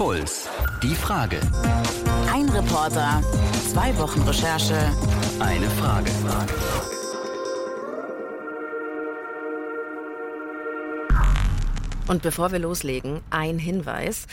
[0.00, 0.48] Puls.
[0.82, 1.38] Die Frage.
[2.32, 3.22] Ein Reporter,
[3.70, 4.90] zwei Wochen Recherche,
[5.38, 6.10] Eine Frage.
[12.08, 14.26] Und bevor wir loslegen, ein Hinweis.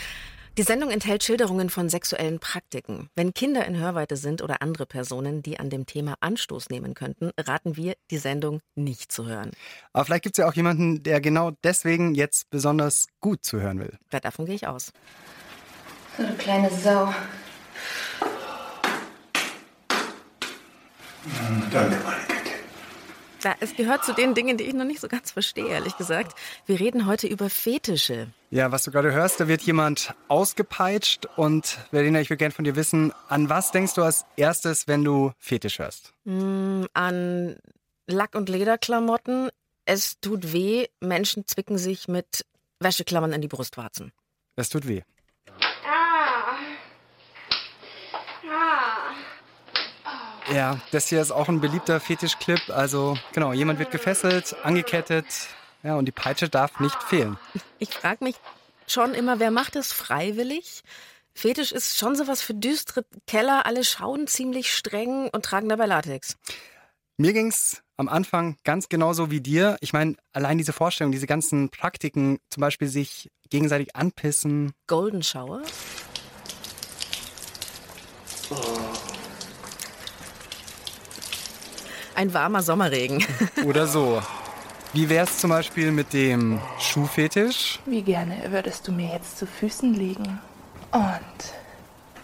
[0.58, 3.10] Die Sendung enthält Schilderungen von sexuellen Praktiken.
[3.18, 7.32] Wenn Kinder in Hörweite sind oder andere Personen, die an dem Thema Anstoß nehmen könnten,
[7.38, 9.52] raten wir, die Sendung nicht zu hören.
[9.92, 14.00] Aber vielleicht gibt es ja auch jemanden, der genau deswegen jetzt besonders gut zuhören will.
[14.14, 14.94] Ja, Davon gehe ich aus.
[16.18, 17.14] So eine kleine Sau.
[21.72, 22.52] Danke, meine Güte.
[23.44, 26.36] Ja, es gehört zu den Dingen, die ich noch nicht so ganz verstehe, ehrlich gesagt.
[26.66, 28.28] Wir reden heute über Fetische.
[28.50, 31.28] Ja, was du gerade hörst, da wird jemand ausgepeitscht.
[31.36, 35.04] Und Verena, ich würde gerne von dir wissen, an was denkst du als erstes, wenn
[35.04, 36.14] du Fetisch hörst?
[36.24, 37.58] Mm, An
[38.08, 39.50] Lack- und Lederklamotten.
[39.86, 40.88] Es tut weh.
[41.00, 42.46] Menschen zwicken sich mit
[42.80, 44.12] Wäscheklammern in die Brustwarzen.
[44.56, 45.04] Das tut weh.
[50.54, 52.70] Ja, das hier ist auch ein beliebter Fetischclip.
[52.70, 55.26] Also genau, jemand wird gefesselt, angekettet.
[55.84, 57.38] Ja, und die Peitsche darf nicht fehlen.
[57.80, 58.36] Ich frage mich
[58.88, 60.84] schon immer, wer macht das freiwillig?
[61.34, 63.66] Fetisch ist schon sowas für düstere Keller.
[63.66, 66.36] Alle schauen ziemlich streng und tragen dabei Latex.
[67.18, 69.78] Mir ging's am Anfang ganz genauso wie dir.
[69.82, 74.72] Ich meine, allein diese Vorstellung, diese ganzen Praktiken, zum Beispiel sich gegenseitig anpissen.
[74.88, 75.62] Golden Shower?
[82.18, 83.24] Ein warmer Sommerregen.
[83.64, 84.24] Oder so.
[84.92, 87.78] Wie wär's zum Beispiel mit dem Schuhfetisch?
[87.86, 90.42] Wie gerne würdest du mir jetzt zu Füßen liegen
[90.92, 91.54] und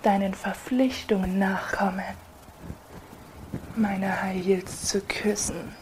[0.01, 2.03] deinen Verpflichtungen nachkommen,
[3.75, 5.75] meine High Heels zu küssen.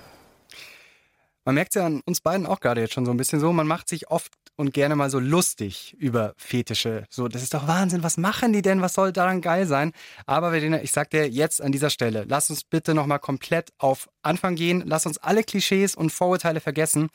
[1.46, 3.66] Man merkt ja an uns beiden auch gerade jetzt schon so ein bisschen so, man
[3.66, 7.06] macht sich oft und gerne mal so lustig über Fetische.
[7.10, 8.82] So, das ist doch Wahnsinn, was machen die denn?
[8.82, 9.92] Was soll daran geil sein?
[10.26, 14.08] Aber Verena, ich sag dir jetzt an dieser Stelle, lass uns bitte nochmal komplett auf
[14.22, 14.84] Anfang gehen.
[14.86, 17.10] Lass uns alle Klischees und Vorurteile vergessen.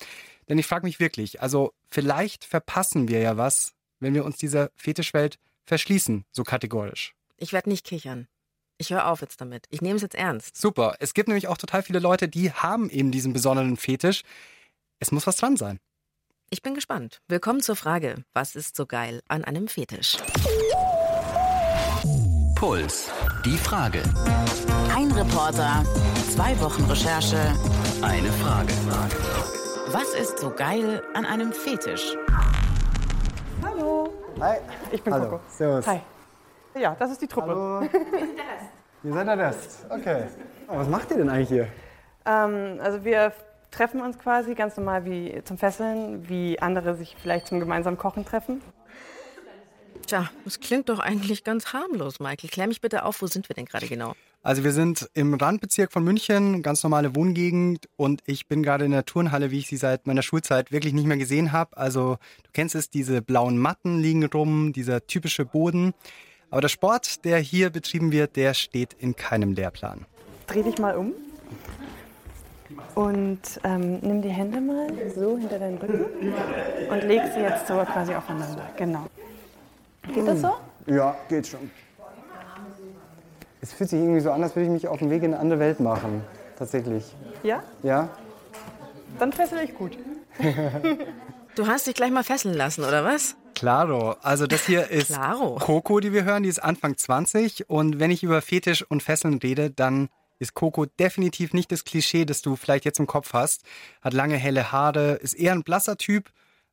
[0.48, 4.70] Denn ich frage mich wirklich, also vielleicht verpassen wir ja was, wenn wir uns dieser
[4.74, 7.14] Fetischwelt verschließen, so kategorisch.
[7.36, 8.26] Ich werde nicht kichern.
[8.78, 9.66] Ich höre auf jetzt damit.
[9.70, 10.56] Ich nehme es jetzt ernst.
[10.56, 10.96] Super.
[10.98, 14.22] Es gibt nämlich auch total viele Leute, die haben eben diesen besonderen Fetisch.
[14.98, 15.78] Es muss was dran sein.
[16.50, 17.20] Ich bin gespannt.
[17.28, 20.16] Willkommen zur Frage, was ist so geil an einem Fetisch?
[22.54, 23.10] Puls.
[23.44, 24.02] Die Frage.
[24.94, 25.84] ein Reporter,
[26.30, 27.36] zwei Wochen Recherche.
[28.02, 28.72] Eine Frage.
[29.88, 32.16] Was ist so geil an einem Fetisch?
[33.62, 34.58] Hallo, Hi.
[34.92, 35.24] ich bin Hallo.
[35.30, 35.40] Coco.
[35.48, 35.86] Servus.
[35.86, 36.00] Hi.
[36.78, 37.48] Ja, das ist die Truppe.
[37.50, 37.82] Hallo.
[39.02, 39.86] Ihr seid der Rest.
[39.88, 40.24] Okay.
[40.68, 41.68] Oh, was macht ihr denn eigentlich hier?
[42.24, 43.32] Ähm, also wir
[43.70, 48.24] treffen uns quasi ganz normal wie zum Fesseln, wie andere sich vielleicht zum gemeinsamen Kochen
[48.24, 48.62] treffen.
[50.06, 52.48] Tja, das klingt doch eigentlich ganz harmlos, Michael.
[52.48, 54.14] Klär mich bitte auf, wo sind wir denn gerade genau?
[54.42, 58.92] Also wir sind im Randbezirk von München, ganz normale Wohngegend und ich bin gerade in
[58.92, 61.76] der Turnhalle, wie ich sie seit meiner Schulzeit wirklich nicht mehr gesehen habe.
[61.76, 65.94] Also du kennst es, diese blauen Matten liegen rum, dieser typische Boden.
[66.50, 70.06] Aber der Sport, der hier betrieben wird, der steht in keinem Lehrplan.
[70.46, 71.12] Dreh dich mal um
[72.94, 76.32] und ähm, nimm die Hände mal so hinter deinen Rücken
[76.90, 78.68] und leg sie jetzt so quasi aufeinander.
[78.76, 79.06] Genau.
[80.12, 80.52] Geht das so?
[80.86, 81.70] Ja, geht schon.
[83.60, 85.40] Es fühlt sich irgendwie so an, als würde ich mich auf den Weg in eine
[85.40, 86.22] andere Welt machen.
[86.58, 87.14] Tatsächlich.
[87.42, 87.62] Ja?
[87.82, 88.08] Ja?
[89.18, 89.98] Dann fessel ich gut.
[91.56, 93.34] Du hast dich gleich mal fesseln lassen, oder was?
[93.54, 94.16] Claro.
[94.20, 95.54] Also das hier ist Claro.
[95.58, 97.70] Coco, die wir hören, die ist Anfang 20.
[97.70, 102.24] Und wenn ich über Fetisch und Fesseln rede, dann ist Coco definitiv nicht das Klischee,
[102.24, 103.62] das du vielleicht jetzt im Kopf hast.
[104.02, 106.30] Hat lange helle Haare, ist eher ein blasser Typ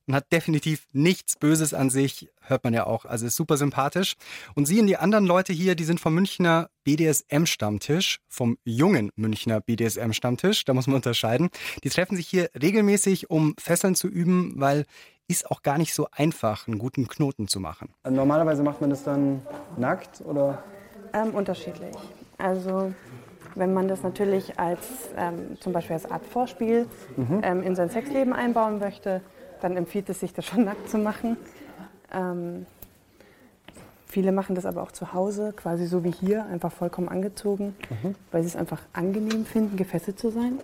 [0.08, 3.06] und hat definitiv nichts Böses an sich, hört man ja auch.
[3.06, 4.16] Also ist super sympathisch.
[4.56, 9.62] Und sie und die anderen Leute hier, die sind vom Münchner BDSM-Stammtisch, vom jungen Münchner
[9.62, 11.50] BDSM-Stammtisch, da muss man unterscheiden.
[11.84, 14.86] Die treffen sich hier regelmäßig, um Fesseln zu üben, weil
[15.30, 17.94] ist auch gar nicht so einfach, einen guten Knoten zu machen.
[18.08, 19.42] Normalerweise macht man das dann
[19.78, 20.64] nackt oder?
[21.14, 21.96] Ähm, unterschiedlich.
[22.38, 22.94] Also
[23.56, 26.88] wenn man das natürlich als ähm, zum Beispiel als Art Vorspiel
[27.44, 29.22] ähm, in sein Sexleben einbauen möchte,
[29.62, 31.38] dann empfiehlt es sich, das schon nackt zu machen.
[32.14, 32.66] Ähm,
[34.08, 37.76] viele machen das aber auch zu Hause, quasi so wie hier, einfach vollkommen angezogen,
[38.32, 40.60] weil sie es einfach angenehm finden, gefesselt zu sein.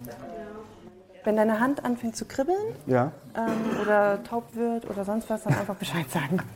[1.23, 2.57] Wenn deine Hand anfängt zu kribbeln
[2.87, 3.11] Ja.
[3.35, 6.39] ähm, oder taub wird oder sonst was, dann einfach Bescheid sagen.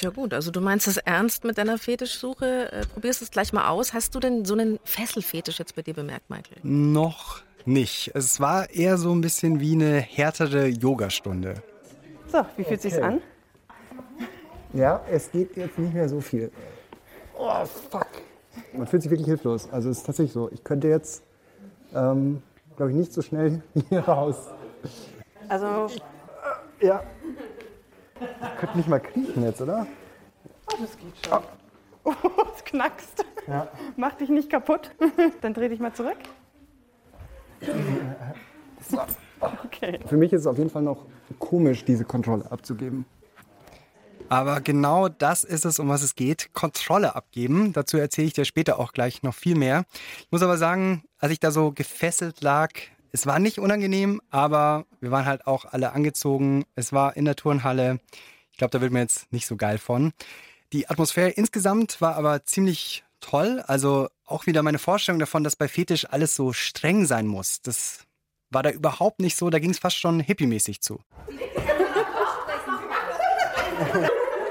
[0.00, 2.72] Tja gut, also du meinst es ernst mit deiner Fetischsuche.
[2.72, 3.92] Äh, probierst es gleich mal aus.
[3.92, 6.56] Hast du denn so einen Fesselfetisch jetzt bei dir bemerkt, Michael?
[6.62, 8.10] Noch nicht.
[8.14, 11.62] Es war eher so ein bisschen wie eine härtere Yogastunde.
[12.32, 13.20] So, wie fühlt sich's an?
[14.72, 16.50] Ja, es geht jetzt nicht mehr so viel.
[17.38, 18.06] Oh, fuck.
[18.72, 19.68] Man fühlt sich wirklich hilflos.
[19.70, 20.48] Also es ist tatsächlich so.
[20.50, 21.22] Ich könnte jetzt,
[21.94, 22.42] ähm,
[22.78, 24.36] glaube ich, nicht so schnell hier raus.
[25.50, 25.88] Also,
[26.80, 27.02] Ja.
[28.20, 29.86] Ich könnte nicht mal kriechen jetzt, oder?
[30.72, 31.42] oh, das geht schon.
[32.04, 32.14] Oh,
[32.56, 33.24] es knackst.
[33.46, 33.68] Ja.
[33.96, 34.90] Mach dich nicht kaputt.
[35.40, 36.18] Dann dreh dich mal zurück.
[39.40, 40.00] Okay.
[40.06, 41.06] Für mich ist es auf jeden Fall noch
[41.38, 43.04] komisch, diese Kontrolle abzugeben.
[44.28, 46.52] Aber genau das ist es, um was es geht.
[46.52, 47.72] Kontrolle abgeben.
[47.72, 49.84] Dazu erzähle ich dir später auch gleich noch viel mehr.
[50.20, 52.70] Ich muss aber sagen, als ich da so gefesselt lag,
[53.12, 56.64] es war nicht unangenehm, aber wir waren halt auch alle angezogen.
[56.74, 57.98] Es war in der Turnhalle.
[58.52, 60.12] Ich glaube, da wird mir jetzt nicht so geil von.
[60.72, 63.62] Die Atmosphäre insgesamt war aber ziemlich toll.
[63.66, 67.62] Also auch wieder meine Vorstellung davon, dass bei Fetisch alles so streng sein muss.
[67.62, 68.06] Das
[68.50, 69.50] war da überhaupt nicht so.
[69.50, 71.00] Da ging es fast schon hippiemäßig zu.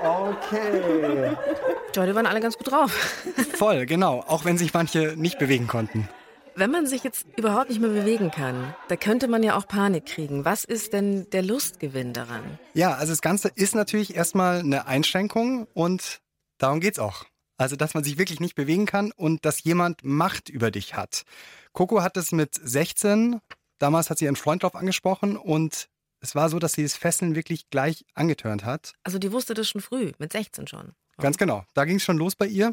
[0.02, 1.36] Okay.
[1.96, 2.92] Die waren alle ganz gut drauf.
[3.56, 4.24] Voll, genau.
[4.28, 6.08] Auch wenn sich manche nicht bewegen konnten.
[6.56, 10.06] Wenn man sich jetzt überhaupt nicht mehr bewegen kann, da könnte man ja auch Panik
[10.06, 10.46] kriegen.
[10.46, 12.60] Was ist denn der Lustgewinn daran?
[12.74, 16.20] Ja, also das Ganze ist natürlich erstmal eine Einschränkung und
[16.58, 17.26] darum geht's auch.
[17.58, 21.24] Also, dass man sich wirklich nicht bewegen kann und dass jemand Macht über dich hat.
[21.74, 23.42] Coco hat es mit 16,
[23.80, 25.90] damals hat sie ihren Freund drauf angesprochen und
[26.22, 28.94] es war so, dass sie das Fesseln wirklich gleich angetörnt hat.
[29.04, 30.94] Also die wusste das schon früh, mit 16 schon.
[31.18, 31.66] Ganz genau.
[31.74, 32.72] Da ging es schon los bei ihr.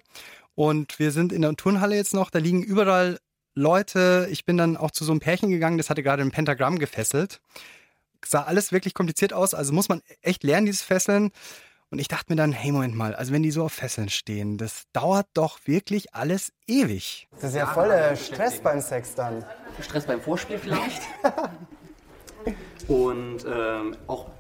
[0.55, 2.31] Und wir sind in der Turnhalle jetzt noch.
[2.31, 3.19] Da liegen überall
[3.57, 4.29] Leute.
[4.31, 7.41] Ich bin dann auch zu so einem Pärchen gegangen, das hatte gerade ein Pentagramm gefesselt.
[8.25, 9.55] Sah alles wirklich kompliziert aus.
[9.55, 11.33] Also muss man echt lernen, dieses Fesseln.
[11.91, 14.59] Und ich dachte mir dann, hey, Moment mal, also wenn die so auf Fesseln stehen,
[14.59, 17.29] das dauert doch wirklich alles ewig.
[17.41, 19.45] Das ist ja voll der Stress beim Sex dann.
[19.81, 21.03] Stress beim Vorspiel vielleicht.
[22.89, 24.31] Und ähm, auch,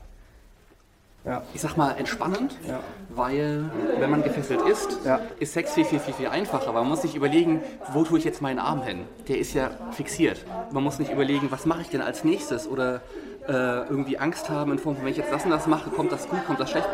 [1.26, 1.42] Ja.
[1.52, 2.78] ich sag mal, entspannend, Ja.
[3.10, 3.64] weil
[3.98, 5.18] wenn man gefesselt ist, Ja.
[5.40, 6.72] ist Sex viel, viel, viel, viel einfacher.
[6.72, 7.62] Man muss sich überlegen,
[7.92, 9.04] wo tue ich jetzt meinen Arm hin?
[9.28, 10.44] Der ist ja fixiert.
[10.70, 13.00] Man muss nicht überlegen, was mache ich denn als nächstes oder
[13.48, 16.12] äh, irgendwie Angst haben in Form von, wenn ich jetzt das und das mache, kommt
[16.12, 16.88] das gut, kommt das schlecht.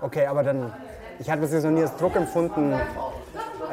[0.00, 0.72] Okay, aber dann,
[1.18, 2.72] ich hatte bis jetzt noch nie als Druck empfunden,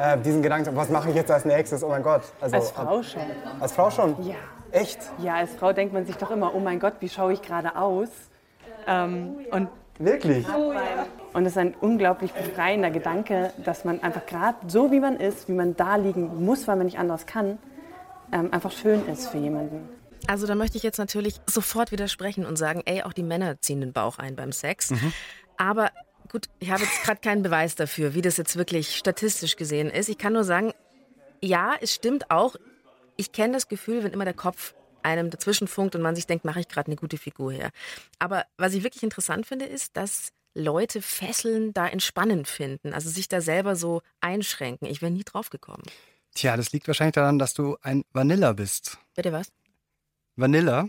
[0.00, 1.84] äh, diesen Gedanken, was mache ich jetzt als nächstes?
[1.84, 2.22] Oh mein Gott.
[2.40, 3.22] Also, Als Frau schon.
[3.60, 4.16] Als Frau schon?
[4.26, 4.34] Ja.
[4.72, 4.98] Echt?
[5.18, 7.76] Ja, als Frau denkt man sich doch immer, oh mein Gott, wie schaue ich gerade
[7.76, 8.08] aus?
[8.86, 9.68] Ähm, und
[10.00, 10.46] Wirklich?
[11.34, 15.46] Und es ist ein unglaublich befreiender Gedanke, dass man einfach gerade so, wie man ist,
[15.48, 17.58] wie man da liegen muss, weil man nicht anders kann,
[18.32, 19.88] ähm, einfach schön ist für jemanden.
[20.26, 23.80] Also da möchte ich jetzt natürlich sofort widersprechen und sagen, ey, auch die Männer ziehen
[23.80, 24.92] den Bauch ein beim Sex.
[25.58, 25.90] Aber
[26.30, 30.08] gut, ich habe jetzt gerade keinen Beweis dafür, wie das jetzt wirklich statistisch gesehen ist.
[30.08, 30.72] Ich kann nur sagen,
[31.42, 32.56] ja, es stimmt auch.
[33.16, 36.44] Ich kenne das Gefühl, wenn immer der Kopf einem dazwischen funkt und man sich denkt,
[36.44, 37.70] mache ich gerade eine gute Figur her.
[38.18, 43.28] Aber was ich wirklich interessant finde, ist, dass Leute Fesseln da entspannend finden, also sich
[43.28, 44.88] da selber so einschränken.
[44.88, 45.84] Ich wäre nie drauf gekommen.
[46.34, 48.98] Tja, das liegt wahrscheinlich daran, dass du ein Vanilla bist.
[49.14, 49.52] Bitte was?
[50.36, 50.88] Vanilla,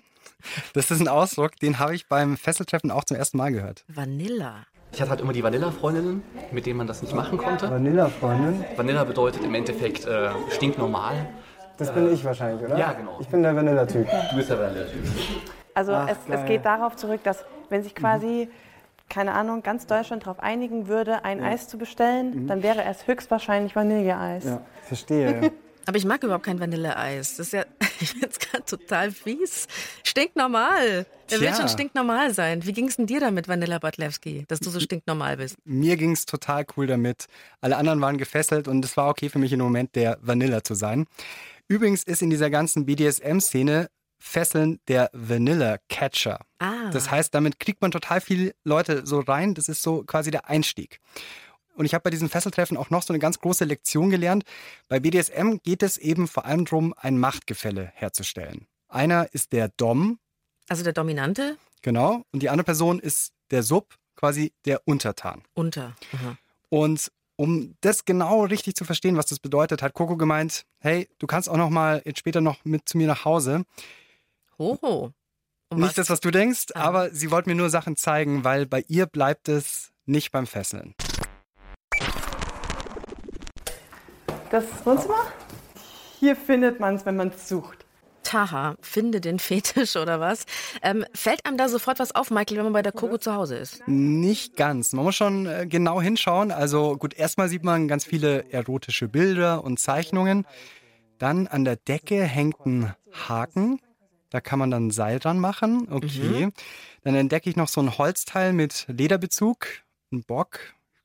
[0.74, 3.84] das ist ein Ausdruck, den habe ich beim Fesseltreffen auch zum ersten Mal gehört.
[3.88, 4.66] Vanilla.
[4.94, 6.22] Ich hatte halt immer die Vanilla-Freundinnen,
[6.52, 7.69] mit denen man das nicht machen konnte.
[7.69, 8.66] Vanilla-Freundin?
[8.75, 11.30] Vanilla bedeutet im Endeffekt äh, stinknormal.
[11.78, 12.78] Das bin ich wahrscheinlich, oder?
[12.78, 13.18] Ja, genau.
[13.20, 14.08] Ich bin der Vanilla-Typ.
[14.30, 15.04] Du bist der Vanilla-Typ.
[15.74, 18.50] Also Ach, es, es geht darauf zurück, dass wenn sich quasi,
[19.10, 23.75] keine Ahnung, ganz Deutschland darauf einigen würde, ein Eis zu bestellen, dann wäre es höchstwahrscheinlich
[23.75, 24.44] Vanilleeis.
[24.46, 25.51] Ja, verstehe.
[25.86, 27.38] Aber ich mag überhaupt kein Vanilleeis.
[27.38, 27.66] Das ist ja,
[28.00, 29.68] ich finde es gerade total fies.
[30.04, 31.06] Stinknormal.
[31.32, 32.66] Der will schon stinknormal sein.
[32.66, 35.56] Wie ging es denn dir damit, Vanilla Bartlewski, dass du so stinknormal bist?
[35.63, 37.28] Mir ging es total cool damit.
[37.62, 40.75] Alle anderen waren gefesselt und es war okay für mich im Moment, der Vanilla zu
[40.75, 41.08] sein.
[41.72, 46.42] Übrigens ist in dieser ganzen BDSM-Szene Fesseln der Vanilla Catcher.
[46.60, 46.90] Ah.
[46.92, 49.54] Das heißt, damit kriegt man total viele Leute so rein.
[49.54, 51.00] Das ist so quasi der Einstieg.
[51.75, 54.44] Und ich habe bei diesen Fesseltreffen auch noch so eine ganz große Lektion gelernt.
[54.90, 58.68] Bei BDSM geht es eben vor allem darum, ein Machtgefälle herzustellen.
[58.90, 60.20] Einer ist der Dom,
[60.68, 65.44] Also der Dominante genau, und die andere Person ist der Sub, quasi der Untertan.
[65.54, 65.96] unter.
[66.12, 66.38] Aha.
[66.68, 71.25] Und um das genau richtig zu verstehen, was das bedeutet, hat Coco gemeint, hey, du
[71.25, 73.63] kannst auch noch mal jetzt später noch mit zu mir nach Hause.
[74.60, 75.12] Hoho.
[75.69, 76.81] Um Nicht das, was du denkst, Ah.
[76.81, 80.93] aber sie wollte mir nur Sachen zeigen, weil bei ihr bleibt es nicht beim Fesseln.
[84.51, 85.25] Das Wohnzimmer?
[86.19, 87.81] Hier findet man es, wenn man es sucht.
[88.32, 90.46] Taha, finde den Fetisch oder was?
[90.82, 93.58] Ähm, fällt einem da sofort was auf, Michael, wenn man bei der Coco zu Hause
[93.58, 93.86] ist?
[93.90, 94.94] Nicht ganz.
[94.94, 96.52] Man muss schon äh, genau hinschauen.
[96.52, 100.48] Also gut, erstmal sieht man ganz viele erotische Bilder und Zeichnungen.
[101.18, 103.82] Dann an der Decke hängt ein Haken.
[104.30, 105.90] Da kann man dann ein Seil dran machen.
[105.92, 106.52] Okay.
[107.04, 109.68] Dann entdecke ich noch so ein Holzteil mit Lederbezug.
[110.14, 110.60] Ein Bock.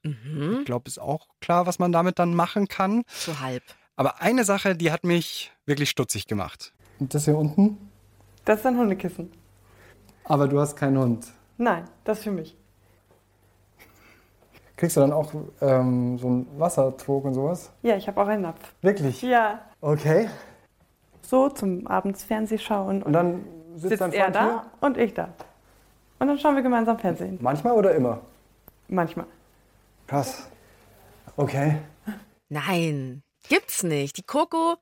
[0.05, 3.03] Ich glaube, ist auch klar, was man damit dann machen kann.
[3.09, 3.65] So halb.
[3.97, 6.73] Aber eine Sache, die hat mich wirklich stutzig gemacht.
[6.99, 7.91] Und das hier unten?
[8.45, 9.33] Das ist ein Hundekissen.
[10.25, 11.27] Aber du hast keinen Hund.
[11.59, 12.57] Nein, das ist für mich.
[14.77, 17.71] Kriegst du dann auch ähm, so einen Wassertrog und sowas?
[17.83, 18.75] Ja, ich habe auch einen Napf.
[18.83, 19.23] Wirklich?
[19.23, 20.29] Ja, Okay.
[21.23, 23.03] so zum abends Fernseh schauen.
[23.03, 23.45] Und dann
[23.77, 24.63] sitzt, sitzt dein er da hier?
[24.81, 25.29] und ich da.
[26.19, 27.39] Und dann schauen wir gemeinsam Fernsehen.
[27.41, 28.21] Manchmal oder immer?
[28.89, 29.27] Manchmal.
[30.07, 30.49] Krass.
[31.37, 31.79] Okay.
[32.49, 34.17] Nein, gibt's nicht.
[34.19, 34.77] Die Coco,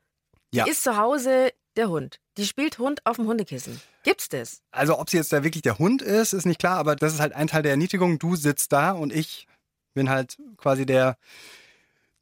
[0.53, 0.67] die Ja.
[0.67, 2.21] ist zu Hause der Hund.
[2.37, 3.81] Die spielt Hund auf dem Hundekissen.
[4.03, 4.63] Gibt's das?
[4.71, 7.21] Also, ob sie jetzt da wirklich der Hund ist, ist nicht klar, aber das ist
[7.21, 8.19] halt ein Teil der Erniedrigung.
[8.19, 9.47] Du sitzt da und ich
[9.95, 11.17] bin halt quasi der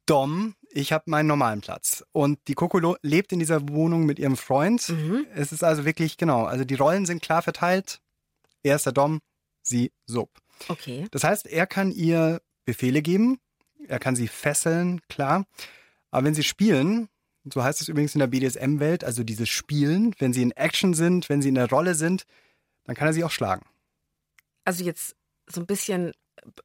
[0.05, 0.55] Dom.
[0.69, 2.03] Ich habe meinen normalen Platz.
[2.11, 4.89] Und die Coco lo- lebt in dieser Wohnung mit ihrem Freund.
[4.89, 5.25] Mhm.
[5.33, 7.99] Es ist also wirklich, genau, also die Rollen sind klar verteilt.
[8.63, 9.19] Er ist der Dom,
[9.61, 10.29] sie Sub.
[10.67, 11.07] Okay.
[11.11, 13.39] Das heißt, er kann ihr Befehle geben,
[13.87, 15.45] er kann sie fesseln, klar.
[16.11, 17.09] Aber wenn sie spielen,
[17.51, 21.29] so heißt es übrigens in der BDSM-Welt, also dieses Spielen, wenn sie in Action sind,
[21.29, 22.23] wenn sie in der Rolle sind,
[22.85, 23.65] dann kann er sie auch schlagen.
[24.65, 25.15] Also jetzt
[25.47, 26.13] so ein bisschen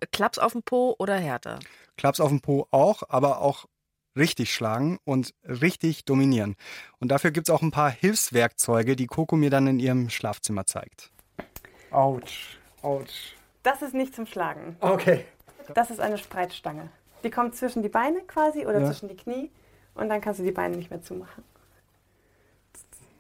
[0.01, 1.59] äh, Klaps auf dem Po oder härter.
[1.97, 3.67] Klaps auf dem Po auch, aber auch
[4.17, 6.57] richtig schlagen und richtig dominieren.
[6.99, 10.67] Und dafür gibt es auch ein paar Hilfswerkzeuge, die Coco mir dann in ihrem Schlafzimmer
[10.67, 11.11] zeigt.
[11.91, 12.59] Autsch.
[12.83, 13.35] Autsch.
[13.63, 14.77] Das ist nicht zum Schlagen.
[14.81, 15.25] Okay.
[15.75, 16.91] Das ist eine Spreizstange.
[17.25, 18.87] Die kommt zwischen die Beine quasi oder Ja.
[18.87, 19.51] zwischen die Knie
[19.99, 21.45] und dann kannst du die Beine nicht mehr zumachen.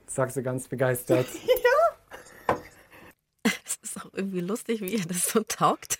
[0.06, 1.26] Sagst du ganz begeistert.
[3.64, 5.98] Es ist auch irgendwie lustig, wie ihr das so taugt.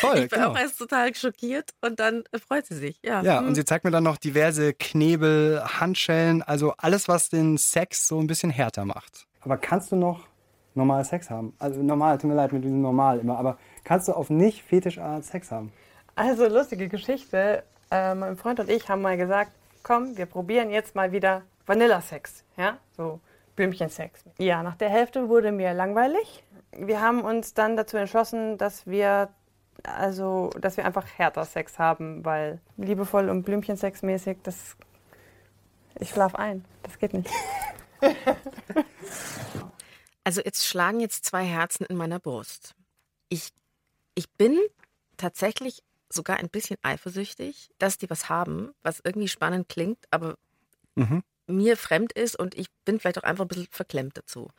[0.00, 0.50] Toll, Ich bin genau.
[0.52, 2.98] auch erst total schockiert und dann freut sie sich.
[3.02, 3.48] Ja, Ja, hm.
[3.48, 8.18] und sie zeigt mir dann noch diverse Knebel, Handschellen, also alles, was den Sex so
[8.20, 9.26] ein bisschen härter macht.
[9.40, 10.26] Aber kannst du noch
[10.74, 11.54] normal Sex haben?
[11.58, 15.24] Also normal, tut mir leid mit diesem normal immer, aber kannst du auf nicht Fetischart
[15.24, 15.72] Sex haben?
[16.14, 17.62] Also lustige Geschichte.
[17.90, 19.52] Äh, mein Freund und ich haben mal gesagt,
[19.82, 22.44] komm, wir probieren jetzt mal wieder Vanilla-Sex.
[22.56, 23.20] Ja, so
[23.56, 24.24] Blümchen-Sex.
[24.38, 26.44] Ja, nach der Hälfte wurde mir langweilig.
[26.72, 29.28] Wir haben uns dann dazu entschlossen, dass wir
[29.84, 34.76] also, dass wir einfach härter Sex haben, weil liebevoll und Blümchen-Sex mäßig, das
[35.98, 36.64] ich schlaf ein.
[36.82, 37.30] Das geht nicht.
[40.24, 42.74] Also jetzt schlagen jetzt zwei Herzen in meiner Brust.
[43.28, 43.52] Ich,
[44.14, 44.56] ich bin
[45.16, 45.82] tatsächlich
[46.14, 50.36] sogar ein bisschen eifersüchtig, dass die was haben, was irgendwie spannend klingt, aber
[50.94, 51.22] Mhm.
[51.46, 54.50] mir fremd ist und ich bin vielleicht auch einfach ein bisschen verklemmt dazu.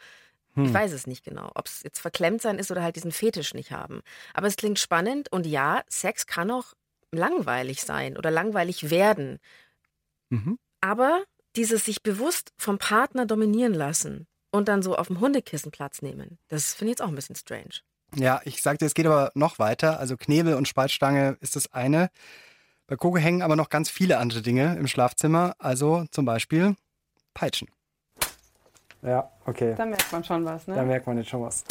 [0.55, 0.65] Hm.
[0.65, 3.53] Ich weiß es nicht genau, ob es jetzt verklemmt sein ist oder halt diesen Fetisch
[3.53, 4.01] nicht haben.
[4.33, 6.74] Aber es klingt spannend und ja, Sex kann auch
[7.12, 9.39] langweilig sein oder langweilig werden.
[10.29, 10.57] Mhm.
[10.81, 11.24] Aber
[11.55, 16.39] dieses sich bewusst vom Partner dominieren lassen und dann so auf dem Hundekissen Platz nehmen,
[16.48, 17.81] das finde ich jetzt auch ein bisschen strange.
[18.15, 20.00] Ja, ich sagte, es geht aber noch weiter.
[20.00, 22.10] Also Knebel und Spaltstange ist das eine.
[22.88, 25.55] Bei Coco hängen aber noch ganz viele andere Dinge im Schlafzimmer.
[25.58, 26.75] Also zum Beispiel
[27.34, 27.70] Peitschen.
[29.01, 29.74] Ja, okay.
[29.75, 30.84] Da merkt man schon was, Da ne?
[30.84, 31.63] merkt man jetzt schon was.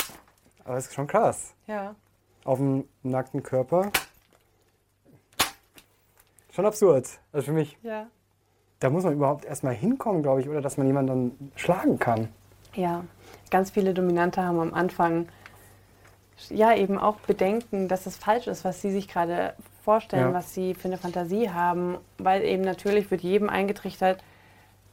[0.64, 1.54] Aber das ist schon krass.
[1.66, 1.94] Ja.
[2.44, 3.90] Auf dem nackten Körper.
[6.54, 7.08] Schon absurd.
[7.32, 8.06] Also für mich, Ja.
[8.80, 11.08] da muss man überhaupt erstmal hinkommen, glaube ich, oder dass man jemanden
[11.38, 12.28] dann schlagen kann.
[12.74, 13.04] Ja,
[13.50, 15.28] ganz viele Dominante haben am Anfang
[16.50, 20.34] ja eben auch Bedenken, dass es falsch ist, was sie sich gerade vorstellen, Ja.
[20.34, 24.22] was sie für eine Fantasie haben, weil eben natürlich wird jedem eingetrichtert,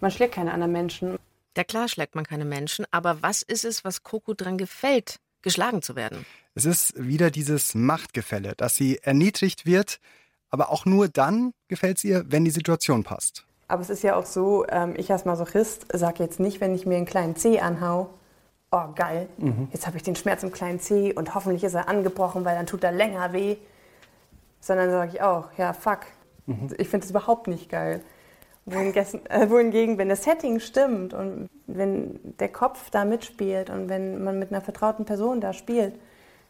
[0.02, 1.18] man schlägt keine anderen Menschen.
[1.58, 5.82] Ja klar schlägt man keine Menschen, aber was ist es, was Coco dran gefällt, geschlagen
[5.82, 6.26] zu werden?
[6.56, 10.00] Es ist wieder dieses Machtgefälle, dass sie erniedrigt wird,
[10.50, 13.46] aber auch nur dann gefällt es ihr, wenn die Situation passt.
[13.68, 16.86] Aber es ist ja auch so, ähm, ich als Masochist sage jetzt nicht, wenn ich
[16.88, 18.10] mir einen kleinen Zeh anhau,
[18.72, 19.28] oh geil,
[19.72, 22.66] jetzt habe ich den Schmerz im kleinen Zeh und hoffentlich ist er angebrochen, weil dann
[22.66, 23.58] tut er länger weh.
[24.62, 26.00] Sondern sage ich auch, ja fuck,
[26.78, 28.02] ich finde es überhaupt nicht geil.
[28.66, 34.24] Wohingegen, äh, wohingegen, wenn das Setting stimmt und wenn der Kopf da mitspielt und wenn
[34.24, 35.94] man mit einer vertrauten Person da spielt,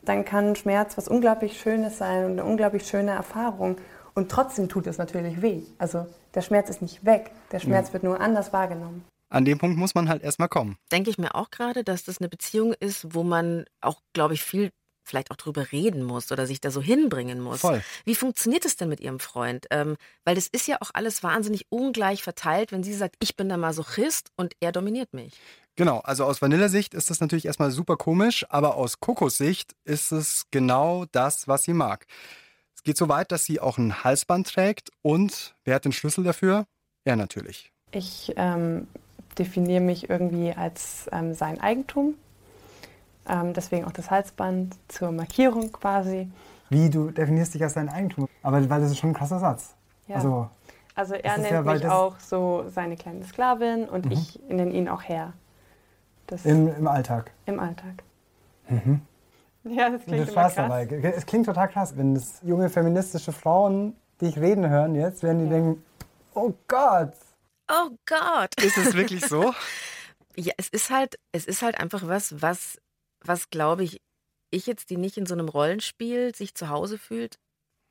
[0.01, 3.77] dann kann Schmerz was unglaublich Schönes sein und eine unglaublich schöne Erfahrung.
[4.15, 5.61] Und trotzdem tut es natürlich weh.
[5.77, 9.05] Also der Schmerz ist nicht weg, der Schmerz wird nur anders wahrgenommen.
[9.29, 10.77] An dem Punkt muss man halt erstmal kommen.
[10.91, 14.41] Denke ich mir auch gerade, dass das eine Beziehung ist, wo man auch, glaube ich,
[14.41, 14.71] viel
[15.09, 17.61] vielleicht auch drüber reden muss oder sich da so hinbringen muss.
[17.61, 17.83] Voll.
[18.05, 19.65] Wie funktioniert es denn mit Ihrem Freund?
[19.71, 23.49] Ähm, weil das ist ja auch alles wahnsinnig ungleich verteilt, wenn sie sagt, ich bin
[23.49, 25.33] der Masochist und er dominiert mich.
[25.75, 30.43] Genau, also aus Vanillesicht ist das natürlich erstmal super komisch, aber aus Kokos-Sicht ist es
[30.51, 32.05] genau das, was sie mag.
[32.75, 36.23] Es geht so weit, dass sie auch ein Halsband trägt und wer hat den Schlüssel
[36.23, 36.65] dafür?
[37.03, 37.71] Er natürlich.
[37.91, 38.87] Ich ähm,
[39.37, 42.15] definiere mich irgendwie als ähm, sein Eigentum.
[43.27, 46.29] Ähm, deswegen auch das Halsband zur Markierung quasi.
[46.69, 48.27] wie du definierst dich als dein Eigentum.
[48.43, 49.73] Aber weil das ist schon ein krasser Satz.
[50.07, 50.15] Ja.
[50.15, 50.49] Also,
[50.95, 54.71] Also er Das nennt ja, mich das- auch so seine kleine Sklavin und ich nenne
[54.71, 55.33] ihn auch Herr.
[56.27, 57.31] Das im, im Alltag.
[57.45, 58.03] im Alltag.
[59.63, 60.55] Ja, das klingt Spaß krass.
[60.55, 60.85] dabei.
[61.15, 65.49] Es klingt total krass, wenn das junge feministische Frauen dich reden hören jetzt, werden die
[65.49, 65.83] denken,
[66.35, 67.13] oh Gott.
[67.69, 68.61] Oh Gott.
[68.61, 69.53] Ist es wirklich so?
[70.35, 72.77] Ja, es ist halt, es ist halt einfach was, was,
[73.25, 73.99] was glaube ich,
[74.51, 77.37] ich jetzt, die nicht in so einem Rollenspiel sich zu Hause fühlt,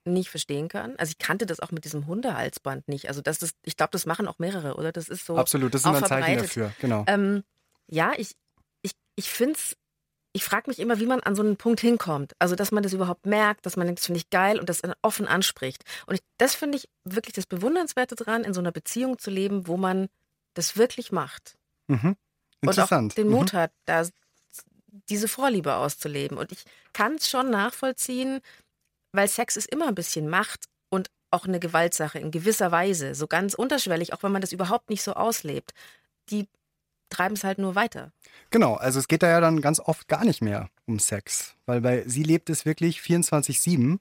[0.06, 0.96] nicht verstehen kann.
[0.96, 3.08] Also ich kannte das auch mit diesem Hundehalsband nicht.
[3.08, 4.92] Also das ist, ich glaube, das machen auch mehrere, oder?
[4.92, 5.36] Das ist so.
[5.36, 6.72] Absolut, das immer ein Zeichen dafür.
[6.80, 7.04] Genau.
[7.06, 7.44] Ähm,
[7.86, 8.34] ja, ich,
[8.82, 9.76] ich, ich finde es,
[10.38, 12.32] ich frage mich immer, wie man an so einen Punkt hinkommt.
[12.38, 14.82] Also, dass man das überhaupt merkt, dass man denkt, das finde ich geil und das
[15.02, 15.84] offen anspricht.
[16.06, 19.66] Und ich, das finde ich wirklich das Bewundernswerte dran, in so einer Beziehung zu leben,
[19.66, 20.08] wo man
[20.54, 21.56] das wirklich macht.
[21.88, 22.16] Mhm.
[22.60, 22.90] Interessant.
[23.02, 23.32] Und auch den Mhm.
[23.32, 24.06] Mut hat, da
[25.08, 26.38] diese Vorliebe auszuleben.
[26.38, 28.40] Und ich kann es schon nachvollziehen,
[29.12, 33.26] weil Sex ist immer ein bisschen Macht und auch eine Gewaltsache in gewisser Weise, so
[33.26, 35.72] ganz unterschwellig, auch wenn man das überhaupt nicht so auslebt.
[36.30, 36.46] Die
[37.08, 38.12] treiben es halt nur weiter.
[38.50, 41.80] Genau, also es geht da ja dann ganz oft gar nicht mehr um Sex, weil
[41.80, 43.98] bei sie lebt es wirklich 24-7.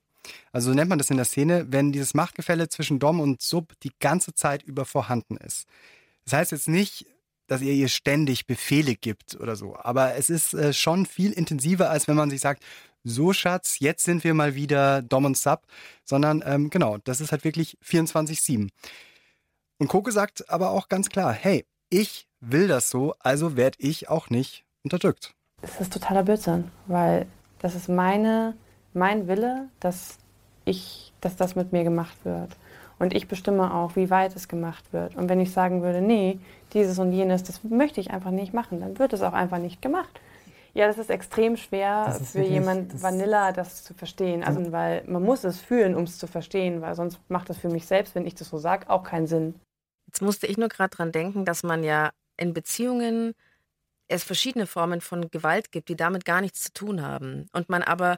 [0.52, 3.74] Also so nennt man das in der Szene, wenn dieses Machtgefälle zwischen Dom und Sub
[3.84, 5.68] die ganze Zeit über vorhanden ist.
[6.26, 7.06] Das heißt jetzt nicht,
[7.48, 11.90] dass ihr ihr ständig Befehle gibt oder so, aber es ist äh, schon viel intensiver,
[11.90, 12.64] als wenn man sich sagt,
[13.06, 15.66] so Schatz, jetzt sind wir mal wieder Dom und Sub,
[16.04, 18.70] sondern ähm, genau, das ist halt wirklich 24-7.
[19.78, 24.10] Und Coco sagt aber auch ganz klar, hey, ich will das so, also werde ich
[24.10, 25.32] auch nicht unterdrückt.
[25.62, 27.26] Das ist totaler Blödsinn, weil
[27.60, 28.56] das ist meine,
[28.94, 30.18] mein Wille, dass
[30.66, 32.56] ich, dass das mit mir gemacht wird.
[33.00, 35.16] Und ich bestimme auch, wie weit es gemacht wird.
[35.16, 36.40] Und wenn ich sagen würde, nee,
[36.74, 39.82] dieses und jenes, das möchte ich einfach nicht machen, dann wird es auch einfach nicht
[39.82, 40.20] gemacht.
[40.74, 44.44] Ja, das ist extrem schwer ist für wirklich- jemand das- Vanilla, das zu verstehen.
[44.44, 47.70] Also, weil man muss es fühlen, um es zu verstehen, weil sonst macht das für
[47.70, 49.56] mich selbst, wenn ich das so sage, auch keinen Sinn.
[50.08, 53.34] Jetzt musste ich nur gerade dran denken, dass man ja in Beziehungen
[54.08, 57.48] es verschiedene Formen von Gewalt gibt, die damit gar nichts zu tun haben.
[57.52, 58.18] Und man aber,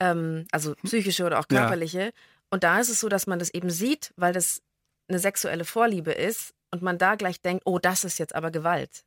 [0.00, 1.60] ähm, also psychische oder auch Ja.
[1.60, 2.12] körperliche.
[2.50, 4.62] Und da ist es so, dass man das eben sieht, weil das
[5.08, 9.04] eine sexuelle Vorliebe ist und man da gleich denkt, oh, das ist jetzt aber Gewalt.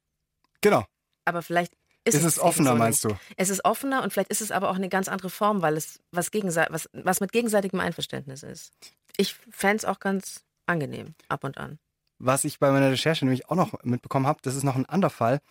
[0.62, 0.86] Genau.
[1.25, 3.17] Aber vielleicht ist, Ist es eben offener, so meinst du?
[3.38, 5.99] Es ist offener und vielleicht ist es aber auch eine ganz andere Form, weil es
[6.12, 8.73] was, was, was mit gegenseitigem Einverständnis ist.
[9.17, 11.79] Ich fände es auch ganz angenehm, ab und an.
[12.23, 15.10] Was ich bei meiner Recherche nämlich auch noch mitbekommen habe, das ist noch ein anderer
[15.10, 15.41] Fall,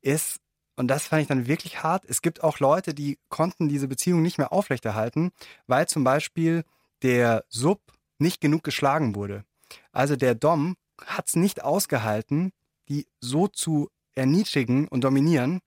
[0.00, 0.40] ist,
[0.76, 4.20] und das fand ich dann wirklich hart, es gibt auch Leute, die konnten diese Beziehung
[4.20, 5.30] nicht mehr aufrechterhalten,
[5.68, 6.64] weil zum Beispiel
[7.02, 7.80] der Sub
[8.18, 9.44] nicht genug geschlagen wurde.
[9.92, 12.52] Also der Dom hat es nicht ausgehalten,
[12.88, 15.60] die so zu erniedrigen und dominieren.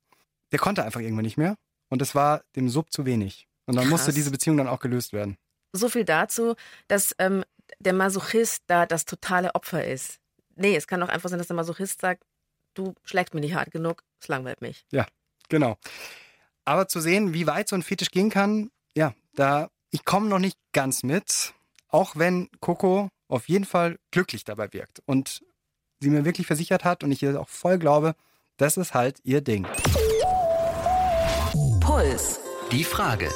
[0.51, 1.55] Der konnte einfach irgendwann nicht mehr
[1.89, 3.47] und es war dem Sub zu wenig.
[3.67, 4.15] Und dann musste Krass.
[4.15, 5.37] diese Beziehung dann auch gelöst werden.
[5.73, 6.55] so viel dazu,
[6.87, 7.43] dass ähm,
[7.79, 10.19] der Masochist da das totale Opfer ist.
[10.55, 12.23] Nee, es kann auch einfach sein, dass der Masochist sagt,
[12.73, 14.85] du schlägst mich nicht hart genug, es langweilt mich.
[15.49, 15.77] Genau.
[16.63, 20.39] Aber zu sehen, wie weit so ein Fetisch gehen kann, ja, da, ich komme noch
[20.39, 21.53] nicht ganz mit.
[21.89, 25.41] Auch wenn Coco auf jeden Fall glücklich dabei wirkt und
[25.99, 28.15] sie mir wirklich versichert hat und ich ihr auch voll glaube,
[28.57, 29.67] das ist halt ihr Ding.
[31.81, 32.39] Puls.
[32.71, 33.29] Die Frage.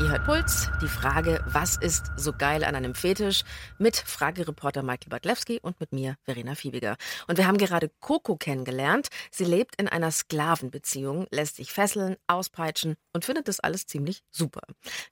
[0.00, 3.42] Ihr hört Puls, die Frage, was ist so geil an einem Fetisch?
[3.78, 6.96] Mit Fragereporter Michael Bartlewski und mit mir, Verena Fiebiger.
[7.26, 9.08] Und wir haben gerade Coco kennengelernt.
[9.32, 14.60] Sie lebt in einer Sklavenbeziehung, lässt sich fesseln, auspeitschen und findet das alles ziemlich super.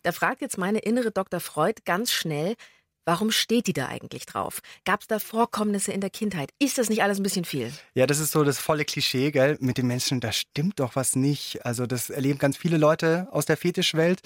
[0.05, 1.41] Da fragt jetzt meine innere Dr.
[1.41, 2.55] Freud ganz schnell,
[3.05, 4.61] warum steht die da eigentlich drauf?
[4.85, 6.51] Gab es da Vorkommnisse in der Kindheit?
[6.61, 7.73] Ist das nicht alles ein bisschen viel?
[7.95, 9.57] Ja, das ist so das volle Klischee, gell?
[9.59, 11.67] Mit den Menschen, da stimmt doch was nicht.
[11.67, 14.21] Also das erleben ganz viele Leute aus der Fetischwelt.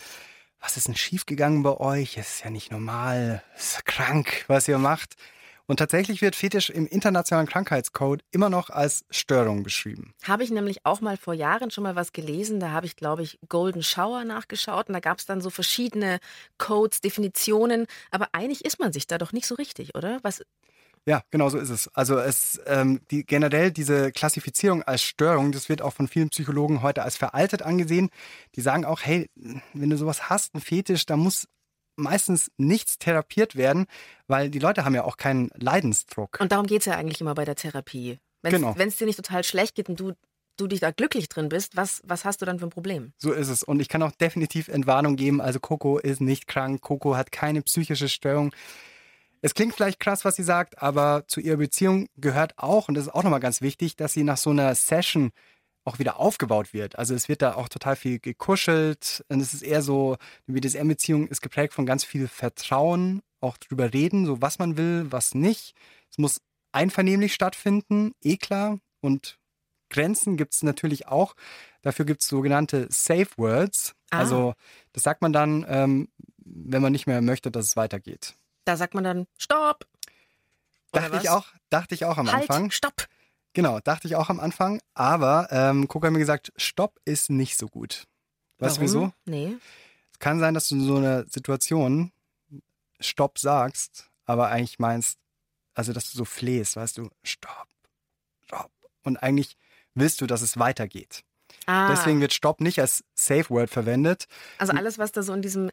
[0.61, 2.17] Was ist denn schiefgegangen bei euch?
[2.19, 3.43] Es ist ja nicht normal.
[3.57, 5.17] Es ist krank, was ihr macht.
[5.67, 10.15] Und tatsächlich wird Fetisch im internationalen Krankheitscode immer noch als Störung beschrieben.
[10.25, 12.59] Habe ich nämlich auch mal vor Jahren schon mal was gelesen.
[12.59, 16.19] Da habe ich, glaube ich, Golden Shower nachgeschaut und da gab es dann so verschiedene
[16.59, 17.87] Codes, Definitionen.
[18.11, 20.19] Aber einig ist man sich da doch nicht so richtig, oder?
[20.23, 20.45] Was,
[21.07, 21.89] Ja, genau so ist es.
[21.95, 26.83] Also es ähm, die, generell diese Klassifizierung als Störung, das wird auch von vielen Psychologen
[26.83, 28.11] heute als veraltet angesehen.
[28.55, 29.29] Die sagen auch, hey,
[29.73, 31.49] wenn du sowas hast, ein Fetisch, da muss
[31.97, 33.87] meistens nichts therapiert werden,
[34.27, 36.39] weil die Leute haben ja auch keinen Leidensdruck.
[36.41, 38.19] und darum geht es ja eigentlich immer bei der Therapie.
[38.43, 38.75] Wenn Genau.
[38.77, 40.13] es dir nicht total schlecht geht und du,
[40.57, 43.13] du dich da glücklich drin bist, was, was hast du dann für ein Problem?
[43.19, 43.63] So ist es.
[43.63, 45.41] Und ich kann auch definitiv Entwarnung geben.
[45.41, 46.81] Also Coco ist nicht krank.
[46.81, 48.53] Coco hat keine psychische Störung.
[49.43, 53.07] Es klingt vielleicht krass, was sie sagt, aber zu ihrer Beziehung gehört auch, und das
[53.07, 55.31] ist auch nochmal ganz wichtig, dass sie nach so einer Session
[55.85, 56.99] auch wieder aufgebaut wird.
[56.99, 61.29] Also es wird da auch total viel gekuschelt und es ist eher so, die BDSM-Beziehung
[61.29, 65.75] ist geprägt von ganz viel Vertrauen, auch drüber reden, so was man will, was nicht.
[66.11, 68.79] Es muss einvernehmlich stattfinden, eh klar.
[69.01, 69.39] Und
[69.89, 71.35] Grenzen gibt es natürlich auch.
[71.83, 73.95] Dafür gibt es sogenannte Safe Words.
[74.11, 74.19] Ah.
[74.19, 74.55] Also
[74.93, 78.37] das sagt man dann, ähm, wenn man nicht mehr möchte, dass es weitergeht.
[78.71, 79.85] Da sagt man dann Stopp.
[80.93, 82.71] Oder Dachte ich auch, dachte ich auch am halt, Anfang.
[82.71, 83.09] Stopp.
[83.53, 84.81] Genau, dachte ich auch am Anfang.
[84.95, 88.05] Aber ähm, Coco hat mir gesagt, Stopp ist nicht so gut.
[88.61, 88.83] Weißt du Warum?
[88.83, 89.13] wieso?
[89.25, 89.57] Nee.
[90.13, 92.13] Es kann sein, dass du in so einer Situation
[93.01, 95.19] Stopp sagst, aber eigentlich meinst,
[95.75, 97.67] also dass du so flehst, weißt du, Stopp,
[98.45, 98.71] Stopp.
[99.03, 99.57] Und eigentlich
[99.95, 101.25] willst du, dass es weitergeht.
[101.67, 104.29] Ah, Deswegen wird Stopp nicht als Safe Word verwendet.
[104.59, 105.71] also alles, was da so in diesem,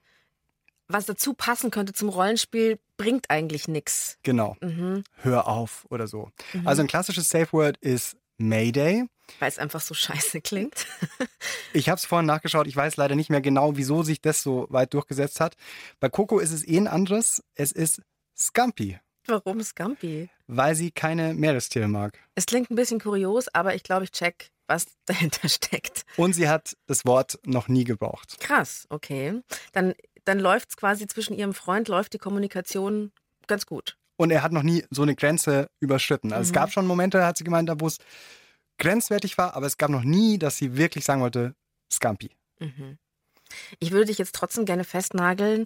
[0.87, 4.17] was dazu passen könnte zum Rollenspiel, bringt eigentlich nichts.
[4.23, 4.55] Genau.
[4.61, 5.03] Mhm.
[5.17, 6.31] Hör auf oder so.
[6.65, 9.05] Also ein klassisches Safe Word ist Mayday.
[9.39, 10.85] Weil es einfach so scheiße klingt.
[11.73, 12.67] Ich habe es vorhin nachgeschaut.
[12.67, 15.55] Ich weiß leider nicht mehr genau, wieso sich das so weit durchgesetzt hat.
[15.99, 17.43] Bei Coco ist es eh ein anderes.
[17.55, 18.01] Es ist
[18.37, 20.29] Scumpy, Warum Scampi?
[20.47, 22.17] weil sie keine Meerestiere mag.
[22.35, 26.05] Es klingt ein bisschen kurios, aber ich glaube, ich check, was dahinter steckt.
[26.15, 28.39] Und sie hat das Wort noch nie gebraucht.
[28.39, 29.41] Krass, okay.
[29.73, 29.93] Dann,
[30.27, 33.11] dann läuft es quasi zwischen ihrem Freund, läuft die Kommunikation
[33.47, 33.97] ganz gut.
[34.17, 36.33] Und er hat noch nie so eine Grenze überschritten.
[36.33, 37.99] Also es gab schon Momente, hat sie gemeint, da wo es
[38.79, 41.55] grenzwertig war, aber es gab noch nie, dass sie wirklich sagen wollte,
[41.91, 42.31] Scampi.
[42.59, 42.97] Mhm.
[43.79, 45.65] Ich würde dich jetzt trotzdem gerne festnageln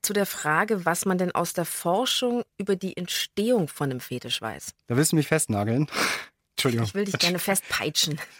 [0.00, 4.40] zu der Frage, was man denn aus der Forschung über die Entstehung von einem Fetisch
[4.40, 4.74] weiß.
[4.86, 5.88] Da willst du mich festnageln.
[6.56, 6.86] Entschuldigung.
[6.86, 8.20] Ich will dich gerne festpeitschen.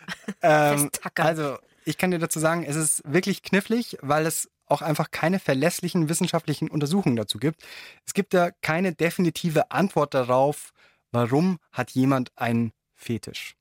[0.40, 1.26] Ähm, festtackern.
[1.26, 5.38] also, ich kann dir dazu sagen, es ist wirklich knifflig, weil es auch einfach keine
[5.38, 7.62] verlässlichen wissenschaftlichen Untersuchungen dazu gibt.
[8.06, 10.72] Es gibt da keine definitive Antwort darauf,
[11.12, 13.54] warum hat jemand einen Fetisch.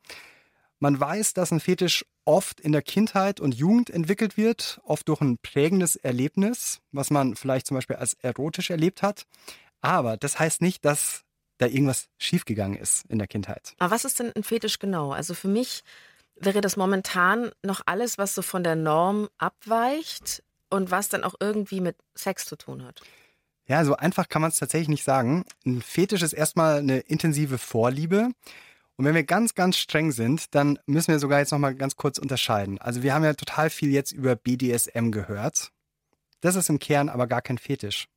[0.79, 5.21] Man weiß, dass ein Fetisch oft in der Kindheit und Jugend entwickelt wird, oft durch
[5.21, 9.23] ein prägendes Erlebnis, was man vielleicht zum Beispiel als erotisch erlebt hat.
[9.81, 11.23] Aber das heißt nicht, dass
[11.57, 13.73] da irgendwas schiefgegangen ist in der Kindheit.
[13.79, 15.11] Aber was ist denn ein Fetisch genau?
[15.11, 15.83] Also für mich
[16.35, 21.35] wäre das momentan noch alles, was so von der Norm abweicht und was dann auch
[21.39, 23.01] irgendwie mit Sex zu tun hat.
[23.67, 25.43] Ja, so einfach kann man es tatsächlich nicht sagen.
[25.65, 28.29] Ein Fetisch ist erstmal eine intensive Vorliebe.
[28.95, 32.17] Und wenn wir ganz, ganz streng sind, dann müssen wir sogar jetzt nochmal ganz kurz
[32.17, 32.79] unterscheiden.
[32.79, 35.71] Also wir haben ja total viel jetzt über BDSM gehört.
[36.41, 38.07] Das ist im Kern aber gar kein Fetisch.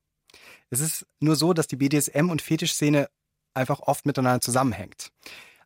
[0.71, 3.11] Es ist nur so, dass die BDSM- und Fetischszene
[3.53, 5.11] einfach oft miteinander zusammenhängt.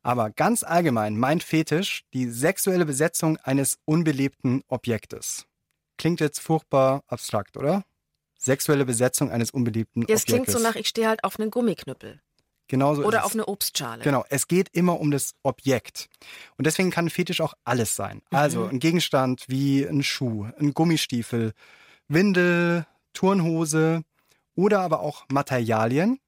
[0.03, 5.47] Aber ganz allgemein meint Fetisch die sexuelle Besetzung eines unbelebten Objektes.
[5.99, 7.85] Klingt jetzt furchtbar abstrakt, oder?
[8.39, 10.25] Sexuelle Besetzung eines unbeliebten Das Objektes.
[10.27, 12.21] klingt so nach, ich stehe halt auf einen Gummiknüppel
[12.67, 14.03] Genauso ist oder auf eine Obstschale.
[14.03, 16.09] Genau, es geht immer um das Objekt.
[16.57, 18.23] Und deswegen kann ein Fetisch auch alles sein.
[18.31, 21.53] Also ein Gegenstand wie ein Schuh, ein Gummistiefel,
[22.09, 24.03] Windel, Turnhose
[24.55, 26.19] oder aber auch Materialien,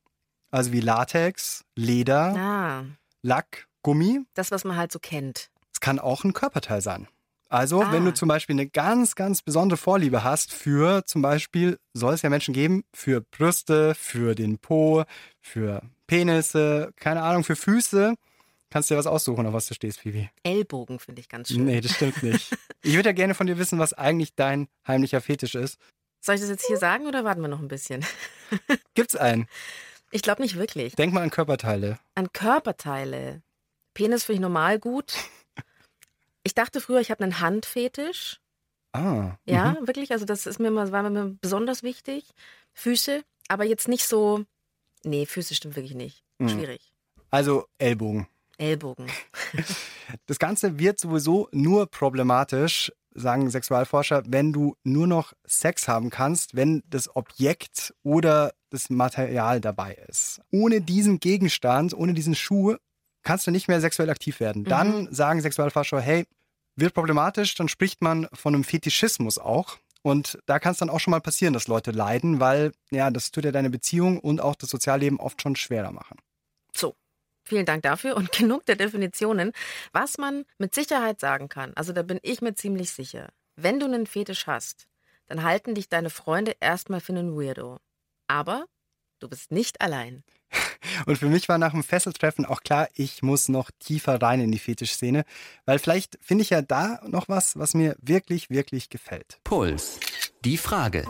[0.51, 2.85] also wie Latex, Leder, Ah,
[3.23, 4.21] Lack, Gummi.
[4.35, 5.51] das, was man halt so kennt.
[5.73, 7.09] Es kann auch ein Körperteil sein.
[7.49, 7.93] Also, Ah.
[7.93, 12.23] wenn du zum Beispiel eine ganz, ganz besondere Vorliebe hast für zum Beispiel, soll es
[12.23, 15.05] ja Menschen geben, für Brüste, für den Po,
[15.41, 18.15] für Penisse, keine Ahnung, für Füße,
[18.71, 20.29] kannst du dir was aussuchen, auf was du stehst, Pibi.
[20.43, 21.65] Ellbogen finde ich ganz schön.
[21.65, 22.53] Nee, das stimmt nicht.
[22.83, 25.79] Ich würde ja gerne von dir wissen, was eigentlich dein heimlicher Fetisch ist.
[26.21, 28.05] Soll ich das jetzt hier sagen oder warten wir noch ein bisschen?
[28.95, 29.49] Gibt's einen?
[30.13, 30.95] Ich glaube nicht wirklich.
[30.95, 31.99] Denk mal an Körperteile.
[32.15, 33.43] An Körperteile.
[33.93, 35.15] Penis finde ich normal gut.
[36.47, 38.41] Ich dachte früher, ich habe einen Handfetisch.
[38.93, 39.37] Ah.
[39.45, 39.87] Ja, Mhm.
[39.89, 40.13] wirklich.
[40.13, 42.25] Also das ist mir mal, war mir besonders wichtig.
[42.73, 44.45] Füße, aber jetzt nicht so.
[45.05, 46.23] Nee, Füße stimmt wirklich nicht.
[46.39, 46.49] Mhm.
[46.51, 46.93] Schwierig.
[47.31, 48.27] Also Ellbogen.
[48.59, 49.07] Ellbogen.
[50.27, 56.55] Das Ganze wird sowieso nur problematisch, sagen Sexualforscher, wenn du nur noch Sex haben kannst,
[56.55, 60.41] wenn das Objekt oder das Material dabei ist.
[60.53, 62.77] Ohne diesen Gegenstand, ohne diesen Schuh,
[63.27, 64.65] kannst du nicht mehr sexuell aktiv werden.
[64.65, 66.27] Dann sagen Sexualforscher, hey,
[66.77, 69.79] wird problematisch, dann spricht man von einem Fetischismus auch.
[70.03, 73.33] Und da kann es dann auch schon mal passieren, dass Leute leiden, weil ja, das
[73.33, 76.19] tut ja deine Beziehung und auch das Sozialleben oft schon schwerer machen.
[76.75, 76.95] So.
[77.45, 79.53] Vielen Dank dafür und genug der Definitionen.
[79.93, 83.87] Was man mit Sicherheit sagen kann, also da bin ich mir ziemlich sicher, wenn du
[83.87, 84.87] einen Fetisch hast,
[85.27, 87.79] dann halten dich deine Freunde erstmal für einen Weirdo.
[88.29, 88.67] Aber
[89.21, 90.23] du bist nicht allein.
[91.07, 94.53] Und für mich war nach dem Fesseltreffen auch klar, ich muss noch tiefer rein in
[94.53, 95.25] die Fetischszene,
[95.65, 99.39] weil vielleicht finde ich ja da noch was, was mir wirklich, wirklich gefällt.
[99.45, 99.99] Puls.
[100.45, 101.05] Die Frage.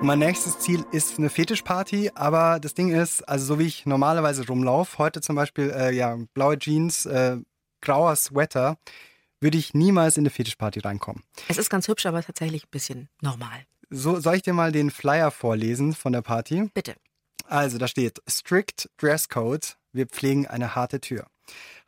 [0.00, 3.86] Und mein nächstes Ziel ist eine Fetischparty, aber das Ding ist, also so wie ich
[3.86, 7.36] normalerweise rumlaufe, heute zum Beispiel äh, ja blaue Jeans, äh,
[7.80, 8.78] grauer Sweater,
[9.40, 11.22] würde ich niemals in eine Fetischparty reinkommen.
[11.48, 13.66] Es ist ganz hübsch, aber tatsächlich ein bisschen normal.
[13.90, 16.70] So, soll ich dir mal den Flyer vorlesen von der Party?
[16.72, 16.94] Bitte.
[17.52, 19.76] Also, da steht Strict Dresscode.
[19.92, 21.26] Wir pflegen eine harte Tür.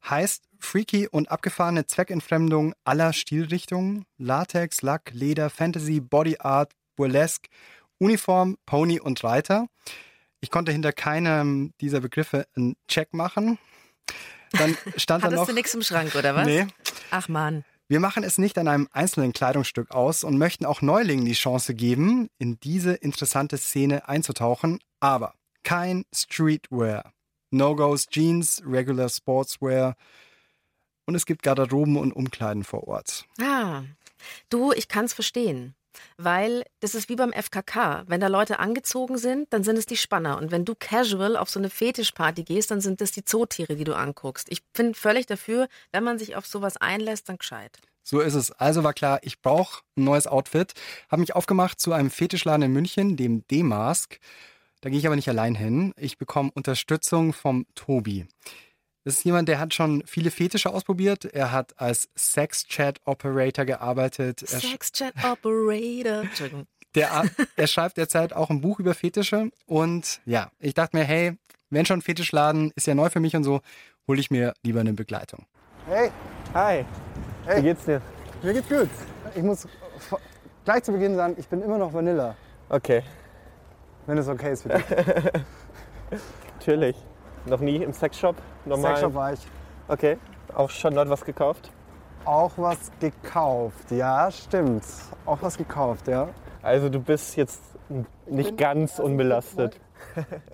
[0.06, 4.04] Heißt freaky und abgefahrene Zweckentfremdung aller Stilrichtungen.
[4.18, 7.48] Latex, Lack, Leder, Fantasy, Body Art, Burlesque,
[7.96, 9.68] Uniform, Pony und Reiter.
[10.42, 13.56] Ich konnte hinter keinem dieser Begriffe einen Check machen.
[14.52, 15.48] Dann stand da Hattest noch.
[15.48, 16.44] du nichts im Schrank, oder was?
[16.44, 16.66] Nee.
[17.10, 17.64] Ach man.
[17.88, 21.74] Wir machen es nicht an einem einzelnen Kleidungsstück aus und möchten auch Neulingen die Chance
[21.74, 25.32] geben, in diese interessante Szene einzutauchen, aber
[25.64, 27.12] kein Streetwear.
[27.50, 29.96] No-Gos, Jeans, Regular Sportswear
[31.06, 33.26] und es gibt Garderoben und Umkleiden vor Ort.
[33.40, 33.82] Ah,
[34.48, 35.74] du, ich kann's verstehen.
[36.16, 38.04] Weil das ist wie beim FKK.
[38.08, 40.38] Wenn da Leute angezogen sind, dann sind es die Spanner.
[40.38, 43.84] Und wenn du casual auf so eine Fetischparty gehst, dann sind es die Zootiere, die
[43.84, 44.48] du anguckst.
[44.50, 47.78] Ich bin völlig dafür, wenn man sich auf sowas einlässt, dann gescheit.
[48.02, 48.50] So ist es.
[48.52, 50.74] Also war klar, ich brauche ein neues Outfit.
[51.10, 54.18] Habe mich aufgemacht zu einem Fetischladen in München, dem D-Mask.
[54.84, 55.94] Da gehe ich aber nicht allein hin.
[55.96, 58.26] Ich bekomme Unterstützung vom Tobi.
[59.04, 61.24] Das ist jemand, der hat schon viele Fetische ausprobiert.
[61.24, 64.42] Er hat als Sex-Chat-Operator gearbeitet.
[64.42, 66.22] Er, sch- Sex-Chat Operator.
[66.24, 66.66] Entschuldigung.
[66.94, 67.24] der,
[67.56, 69.50] er schreibt derzeit auch ein Buch über Fetische.
[69.64, 71.32] Und ja, ich dachte mir, hey,
[71.70, 73.62] wenn schon Fetischladen, ist ja neu für mich und so,
[74.06, 75.46] hole ich mir lieber eine Begleitung.
[75.86, 76.10] Hey,
[76.52, 76.84] Hi,
[77.46, 77.58] Hey.
[77.58, 78.02] wie geht's dir?
[78.42, 78.90] mir geht's gut.
[79.34, 79.66] Ich muss
[80.66, 82.36] gleich zu Beginn sagen, ich bin immer noch Vanilla,
[82.68, 83.02] Okay,
[84.06, 84.84] wenn es okay ist für dich.
[86.66, 86.96] natürlich.
[87.46, 88.36] Noch nie im Sexshop?
[88.64, 88.92] Normal?
[88.92, 89.40] Sexshop war ich.
[89.88, 90.16] Okay,
[90.54, 91.70] auch schon dort was gekauft?
[92.24, 94.84] Auch was gekauft, ja, stimmt.
[95.26, 96.28] Auch was gekauft, ja.
[96.62, 97.60] Also du bist jetzt
[98.26, 99.78] nicht ganz unbelastet.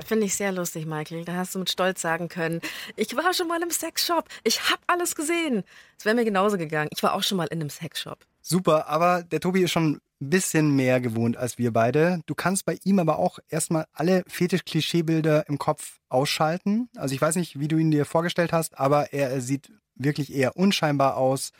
[0.04, 1.24] Finde ich sehr lustig, Michael.
[1.24, 2.60] Da hast du mit Stolz sagen können,
[2.96, 4.24] ich war schon mal im Sexshop.
[4.42, 5.62] Ich habe alles gesehen.
[5.96, 6.88] Es wäre mir genauso gegangen.
[6.92, 8.18] Ich war auch schon mal in einem Sexshop.
[8.42, 12.20] Super, aber der Tobi ist schon ein bisschen mehr gewohnt als wir beide.
[12.26, 16.88] Du kannst bei ihm aber auch erstmal alle Fetisch-Klischeebilder im Kopf ausschalten.
[16.96, 20.56] Also ich weiß nicht, wie du ihn dir vorgestellt hast, aber er sieht wirklich eher
[20.56, 21.52] unscheinbar aus.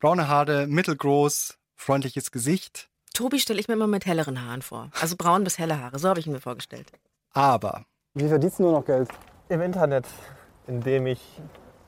[0.00, 2.88] Braune Haare, mittelgroß, freundliches Gesicht.
[3.14, 4.90] Tobi stelle ich mir immer mit helleren Haaren vor.
[5.00, 5.98] Also braun bis helle Haare.
[5.98, 6.90] So habe ich ihn mir vorgestellt.
[7.32, 9.08] Aber Wie verdienst du nur noch Geld?
[9.48, 10.06] Im Internet,
[10.66, 11.20] indem ich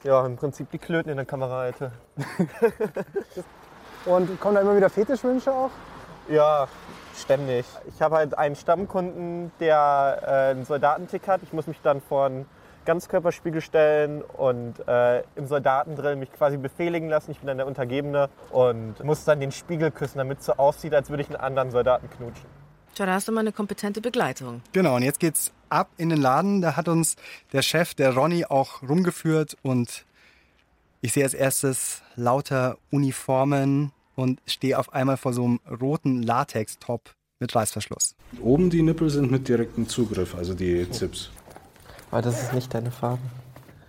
[0.04, 1.92] ja, im Prinzip die Klöten in der Kamera halte.
[4.04, 5.70] Und kommen da immer wieder Fetischwünsche auch?
[6.28, 6.68] Ja,
[7.16, 7.66] ständig.
[7.88, 11.42] Ich habe halt einen Stammkunden, der äh, einen Soldatentick hat.
[11.42, 12.46] Ich muss mich dann vor einen
[12.84, 17.30] Ganzkörperspiegel stellen und äh, im Soldatendrill mich quasi befehligen lassen.
[17.30, 20.94] Ich bin dann der Untergebene und muss dann den Spiegel küssen, damit es so aussieht,
[20.94, 22.46] als würde ich einen anderen Soldaten knutschen.
[22.94, 24.62] Tja, da hast du mal eine kompetente Begleitung.
[24.72, 26.60] genau, und jetzt geht's ab in den Laden.
[26.60, 27.16] Da hat uns
[27.52, 30.04] der Chef, der Ronny, auch rumgeführt und
[31.00, 37.14] ich sehe als erstes lauter Uniformen und stehe auf einmal vor so einem roten Latex-Top
[37.38, 38.14] mit Reißverschluss.
[38.40, 41.30] Oben die Nippel sind mit direktem Zugriff, also die Zips.
[42.10, 43.22] Aber das ist nicht deine Farbe.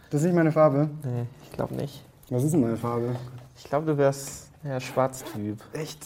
[0.10, 0.90] Das ist nicht meine Farbe.
[1.04, 2.04] Nee, ich glaube nicht.
[2.30, 3.16] Was ist denn meine Farbe?
[3.58, 5.58] Ich glaube, du wärst ja Schwarztyp.
[5.74, 6.00] Echt?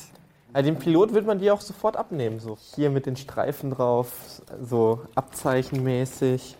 [0.53, 2.39] Ja, den Pilot wird man dir auch sofort abnehmen.
[2.39, 6.58] So hier mit den Streifen drauf, so abzeichenmäßig.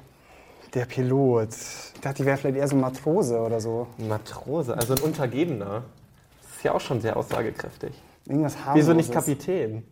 [0.74, 1.50] Der Pilot.
[1.96, 3.88] Ich dachte, ich wäre vielleicht eher so ein Matrose oder so.
[3.98, 5.84] Ein Matrose, also ein Untergebener.
[6.58, 7.92] Das ist ja auch schon sehr aussagekräftig.
[8.26, 8.88] Irgendwas harmloses.
[8.88, 9.84] Wieso nicht Kapitän?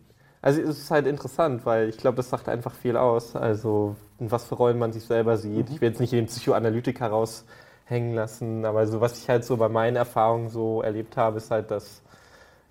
[0.41, 3.35] Also es ist halt interessant, weil ich glaube, das sagt einfach viel aus.
[3.35, 5.69] Also in was für Rollen man sich selber sieht.
[5.69, 9.69] Ich will jetzt nicht den Psychoanalytiker raushängen lassen, aber so was ich halt so bei
[9.69, 12.01] meinen Erfahrungen so erlebt habe, ist halt, dass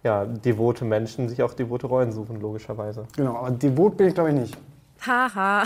[0.02, 3.06] ja, devote Menschen sich auch devote Rollen suchen, logischerweise.
[3.14, 4.58] Genau, aber devot bin ich glaube ich nicht.
[5.06, 5.62] Haha.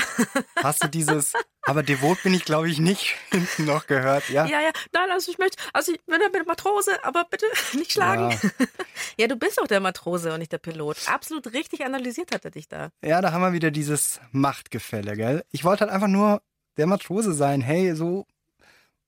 [0.63, 1.33] Hast du dieses,
[1.69, 4.47] aber devot bin ich glaube ich nicht hinten noch gehört, ja?
[4.47, 4.71] Ja, ja.
[4.93, 8.31] Nein, also ich möchte, also ich bin der Matrose, aber bitte nicht schlagen.
[8.31, 8.67] Ja.
[9.17, 10.97] Ja, du bist doch der Matrose und nicht der Pilot.
[11.07, 12.91] Absolut richtig analysiert hat er dich da.
[13.03, 15.45] Ja, da haben wir wieder dieses Machtgefälle, gell?
[15.51, 16.41] Ich wollte halt einfach nur
[16.77, 17.61] der Matrose sein.
[17.61, 18.27] Hey, so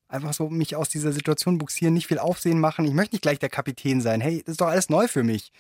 [0.08, 2.84] einfach so mich aus dieser Situation buxieren, nicht viel Aufsehen machen.
[2.84, 4.20] Ich möchte nicht gleich der Kapitän sein.
[4.20, 5.52] Hey, das ist doch alles neu für mich.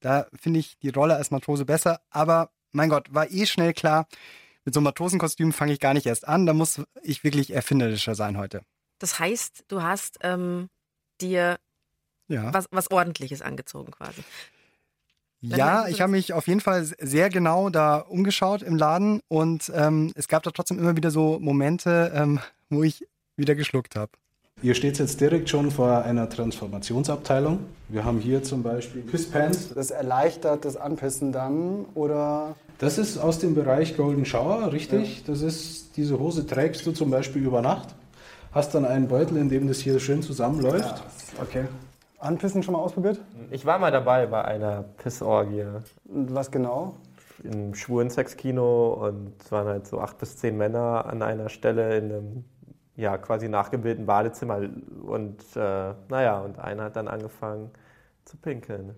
[0.00, 2.00] Da finde ich die Rolle als Matrose besser.
[2.10, 4.06] Aber mein Gott, war eh schnell klar,
[4.66, 6.44] mit so einem Matrosenkostüm fange ich gar nicht erst an.
[6.44, 8.60] Da muss ich wirklich erfinderischer sein heute.
[8.98, 10.68] Das heißt, du hast ähm,
[11.20, 11.56] dir
[12.28, 12.52] Ja.
[12.52, 14.22] was, was Ordentliches angezogen quasi.
[15.40, 19.70] Wenn Ja, ich habe mich auf jeden Fall sehr genau da umgeschaut im Laden und
[19.74, 24.12] ähm, es gab da trotzdem immer wieder so Momente, ähm, wo ich wieder geschluckt habe.
[24.62, 27.60] Ihr steht jetzt direkt schon vor einer Transformationsabteilung.
[27.90, 29.74] Wir haben hier zum Beispiel Pisspants.
[29.74, 35.24] Das erleichtert das Anpissen dann oder Das ist aus dem Bereich Golden Shower, richtig?
[35.24, 37.94] Das ist, diese Hose trägst du zum Beispiel über Nacht.
[38.52, 41.02] Hast dann einen Beutel, in dem das hier schön zusammenläuft.
[41.40, 41.66] okay.
[42.18, 43.20] Anpissen schon mal ausprobiert?
[43.50, 45.64] Ich war mal dabei bei einer Pissorgie.
[46.04, 46.96] Und was genau?
[47.44, 51.96] Im schwulen Sexkino und es waren halt so acht bis zehn Männer an einer Stelle
[51.96, 52.44] in einem
[52.96, 54.60] ja, quasi nachgebildeten Badezimmer
[55.02, 57.70] und äh, naja, und einer hat dann angefangen
[58.24, 58.94] zu pinkeln.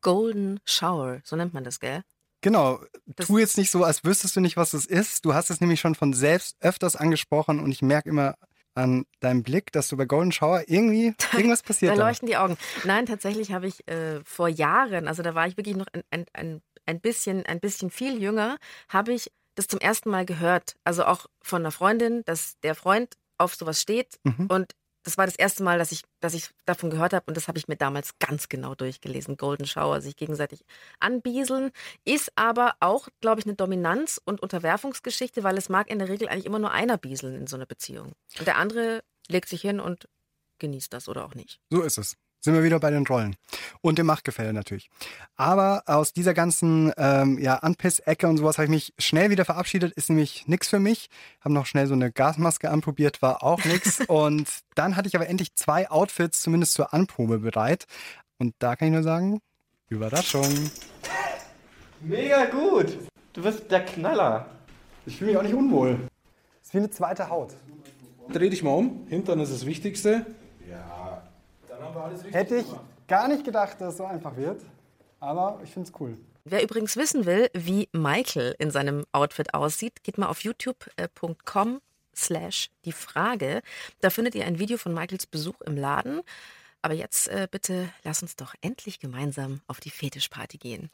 [0.00, 2.02] Golden Shower, so nennt man das, gell?
[2.40, 2.80] Genau,
[3.16, 5.24] tu jetzt nicht so, als wüsstest du nicht, was es ist.
[5.24, 8.34] Du hast es nämlich schon von selbst öfters angesprochen und ich merke immer
[8.74, 11.96] an deinem Blick, dass du bei Golden Shower irgendwie irgendwas passiert.
[11.96, 12.56] da leuchten die Augen.
[12.84, 16.26] Nein, tatsächlich habe ich äh, vor Jahren, also da war ich wirklich noch ein, ein,
[16.34, 20.76] ein, ein, bisschen, ein bisschen viel jünger, habe ich das zum ersten Mal gehört.
[20.84, 24.18] Also auch von einer Freundin, dass der Freund auf sowas steht.
[24.24, 24.46] Mhm.
[24.48, 24.72] Und
[25.06, 27.58] das war das erste Mal, dass ich, dass ich davon gehört habe und das habe
[27.58, 29.36] ich mir damals ganz genau durchgelesen.
[29.36, 30.64] Golden Shower, sich gegenseitig
[30.98, 31.70] anbieseln,
[32.04, 36.28] ist aber auch, glaube ich, eine Dominanz- und Unterwerfungsgeschichte, weil es mag in der Regel
[36.28, 38.14] eigentlich immer nur einer bieseln in so einer Beziehung.
[38.36, 40.08] Und der andere legt sich hin und
[40.58, 41.60] genießt das oder auch nicht.
[41.70, 43.36] So ist es sind wir wieder bei den Rollen.
[43.80, 44.88] Und dem Machtgefälle natürlich.
[45.36, 49.92] Aber aus dieser ganzen ähm, ja, Anpiss-Ecke und sowas habe ich mich schnell wieder verabschiedet.
[49.94, 51.08] Ist nämlich nichts für mich.
[51.40, 54.00] Habe noch schnell so eine Gasmaske anprobiert, war auch nichts.
[54.08, 57.86] und dann hatte ich aber endlich zwei Outfits zumindest zur Anprobe bereit.
[58.38, 59.40] Und da kann ich nur sagen,
[59.88, 60.70] Überraschung.
[62.00, 62.98] Mega gut.
[63.32, 64.46] Du bist der Knaller.
[65.06, 65.98] Ich fühle mich auch nicht unwohl.
[66.58, 67.54] Das ist wie eine zweite Haut.
[68.32, 69.06] Dreh dich mal um.
[69.08, 70.26] Hintern ist das Wichtigste.
[72.30, 72.66] Hätte ich
[73.06, 74.62] gar nicht gedacht, dass es so einfach wird.
[75.20, 76.16] Aber ich finde es cool.
[76.44, 81.80] Wer übrigens wissen will, wie Michael in seinem Outfit aussieht, geht mal auf youtube.com
[82.14, 83.62] slash die Frage.
[84.00, 86.22] Da findet ihr ein Video von Michaels Besuch im Laden.
[86.82, 90.90] Aber jetzt äh, bitte lass uns doch endlich gemeinsam auf die Fetischparty gehen.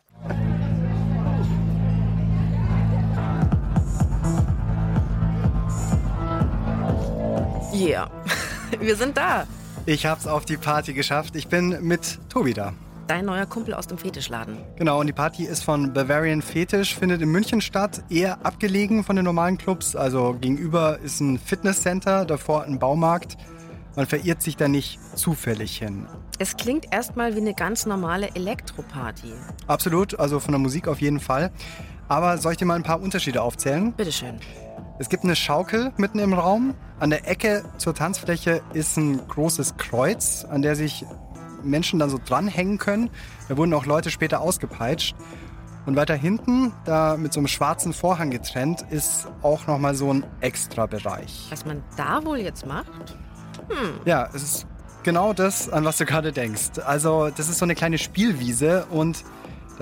[7.74, 8.10] Yeah,
[8.78, 9.46] wir sind da.
[9.84, 11.34] Ich hab's auf die Party geschafft.
[11.34, 12.72] Ich bin mit Tobi da.
[13.08, 14.56] Dein neuer Kumpel aus dem Fetischladen.
[14.76, 19.16] Genau, und die Party ist von Bavarian Fetisch, findet in München statt, eher abgelegen von
[19.16, 19.96] den normalen Clubs.
[19.96, 23.36] Also gegenüber ist ein Fitnesscenter, davor ein Baumarkt.
[23.96, 26.06] Man verirrt sich da nicht zufällig hin.
[26.38, 29.32] Es klingt erstmal wie eine ganz normale Elektroparty.
[29.66, 31.50] Absolut, also von der Musik auf jeden Fall.
[32.06, 33.92] Aber soll ich dir mal ein paar Unterschiede aufzählen?
[33.94, 34.38] Bitteschön.
[35.02, 36.76] Es gibt eine Schaukel mitten im Raum.
[37.00, 41.04] An der Ecke zur Tanzfläche ist ein großes Kreuz, an der sich
[41.64, 43.10] Menschen dann so dranhängen können.
[43.48, 45.16] Da wurden auch Leute später ausgepeitscht.
[45.86, 50.24] Und weiter hinten, da mit so einem schwarzen Vorhang getrennt, ist auch nochmal so ein
[50.40, 51.48] Extra-Bereich.
[51.50, 53.18] Was man da wohl jetzt macht?
[53.70, 53.94] Hm.
[54.04, 54.66] Ja, es ist
[55.02, 56.78] genau das, an was du gerade denkst.
[56.86, 59.24] Also, das ist so eine kleine Spielwiese und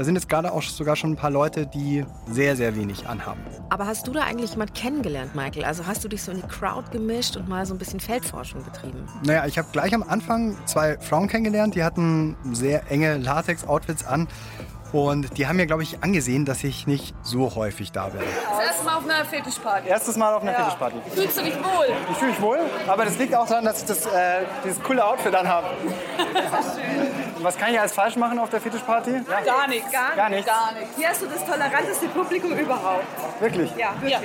[0.01, 3.43] da sind jetzt gerade auch sogar schon ein paar Leute, die sehr, sehr wenig anhaben.
[3.69, 5.67] Aber hast du da eigentlich jemand kennengelernt, Michael?
[5.67, 8.65] Also hast du dich so in die Crowd gemischt und mal so ein bisschen Feldforschung
[8.65, 9.07] betrieben?
[9.25, 14.27] Naja, ich habe gleich am Anfang zwei Frauen kennengelernt, die hatten sehr enge Latex-Outfits an.
[14.93, 18.21] Und die haben mir, glaube ich, angesehen, dass ich nicht so häufig da bin.
[18.21, 19.89] Das erste Mal auf einer Fetischparty.
[19.89, 20.59] Erstes Mal auf einer ja.
[20.59, 20.97] Fetischparty.
[21.15, 21.87] Fühlst du dich wohl?
[22.11, 25.05] Ich fühle mich wohl, aber das liegt auch daran, dass ich das, äh, dieses coole
[25.05, 25.41] Outfit ist
[26.75, 27.43] schön.
[27.43, 29.13] Was kann ich alles falsch machen auf der Fetischparty?
[29.13, 29.41] Ja.
[29.41, 29.91] Gar nichts.
[29.91, 30.47] Gar, gar nichts.
[30.47, 30.97] Gar nichts.
[30.97, 33.05] Hier hast du das toleranteste Publikum überhaupt.
[33.41, 33.71] Wirklich?
[33.77, 34.13] Ja, wirklich.
[34.13, 34.21] Ja.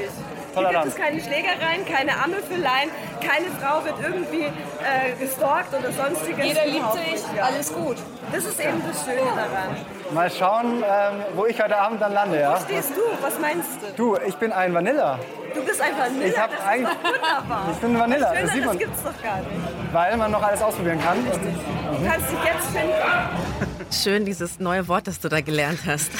[0.56, 2.90] Hier gibt es keine Schlägereien, keine Ammelfüllleien,
[3.22, 6.46] keine Frau wird irgendwie äh, gestalkt oder sonstiges.
[6.46, 7.44] Jeder liebt sich, ja.
[7.44, 7.98] alles gut.
[8.32, 9.76] Das ist eben das Schöne daran.
[10.14, 12.56] Mal schauen, ähm, wo ich heute Abend dann lande, ja?
[12.56, 13.02] Wo stehst du?
[13.22, 14.16] Was meinst du?
[14.16, 15.20] Du, ich bin ein Vanilla.
[15.54, 16.26] Du bist ein Vanilla?
[16.26, 17.68] Ich, hab das eigentlich, ist doch wunderbar.
[17.72, 18.78] Ich bin ein Vanilla, Schöner, das sieht man.
[18.78, 19.94] Das gibt's doch gar nicht.
[19.94, 21.18] Weil man noch alles ausprobieren kann.
[21.20, 21.54] Richtig.
[22.00, 23.76] Du kannst dich jetzt finden.
[23.92, 26.12] Schön, dieses neue Wort, das du da gelernt hast.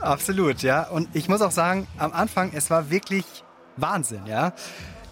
[0.00, 0.82] Absolut, ja.
[0.82, 3.43] Und ich muss auch sagen, am Anfang, es war wirklich
[3.76, 4.52] Wahnsinn, ja.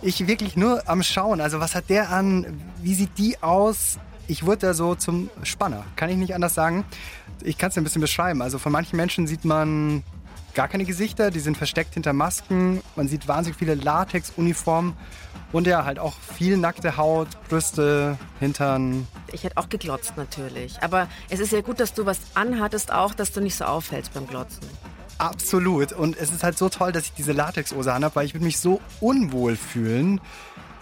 [0.00, 3.98] Ich wirklich nur am Schauen, also was hat der an, wie sieht die aus?
[4.26, 6.84] Ich wurde da so zum Spanner, kann ich nicht anders sagen.
[7.42, 8.42] Ich kann es ein bisschen beschreiben.
[8.42, 10.02] Also von manchen Menschen sieht man
[10.54, 12.82] gar keine Gesichter, die sind versteckt hinter Masken.
[12.96, 14.96] Man sieht wahnsinnig viele Latex-Uniformen
[15.52, 19.06] und ja, halt auch viel nackte Haut, Brüste, Hintern.
[19.32, 20.82] Ich hätte auch geglotzt natürlich.
[20.82, 24.14] Aber es ist ja gut, dass du was anhattest, auch, dass du nicht so auffällst
[24.14, 24.66] beim Glotzen.
[25.22, 25.92] Absolut.
[25.92, 28.58] Und es ist halt so toll, dass ich diese Latexhose habe, weil ich würde mich
[28.58, 30.20] so unwohl fühlen.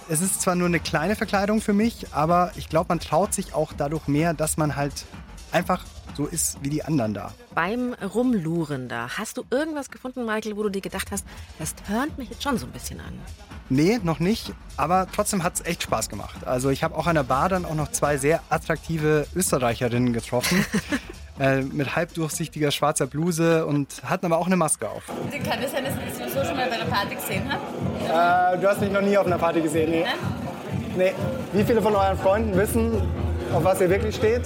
[0.09, 3.53] Es ist zwar nur eine kleine Verkleidung für mich, aber ich glaube, man traut sich
[3.53, 5.05] auch dadurch mehr, dass man halt
[5.53, 5.85] einfach
[6.17, 7.35] so ist wie die anderen da.
[7.55, 11.27] Beim Rumluren da, hast du irgendwas gefunden, Michael, wo du dir gedacht hast,
[11.59, 13.19] das hört mich jetzt schon so ein bisschen an?
[13.69, 16.47] Nee, noch nicht, aber trotzdem hat es echt Spaß gemacht.
[16.47, 20.65] Also ich habe auch an der Bar dann auch noch zwei sehr attraktive Österreicherinnen getroffen.
[21.41, 25.03] äh, mit halbdurchsichtiger schwarzer Bluse und hatten aber auch eine Maske auf.
[25.07, 28.55] Kann das sein, dass ich das so schon mal bei einer Party gesehen habe?
[28.57, 30.05] Äh, du hast mich noch nie auf einer Party gesehen, nee.
[30.97, 31.13] nee.
[31.53, 32.93] Wie viele von euren Freunden wissen,
[33.55, 34.43] auf was ihr wirklich steht?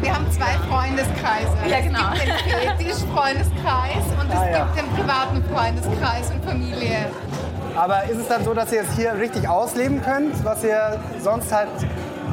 [0.00, 1.56] Wir haben zwei Freundeskreise.
[1.68, 2.12] Ja, genau.
[2.14, 4.64] Es gibt den Fetisch-Freundeskreis und es Ah, ja.
[4.64, 7.06] gibt den privaten Freundeskreis und Familie.
[7.76, 11.52] Aber ist es dann so, dass ihr es hier richtig ausleben könnt, was ihr sonst
[11.52, 11.68] halt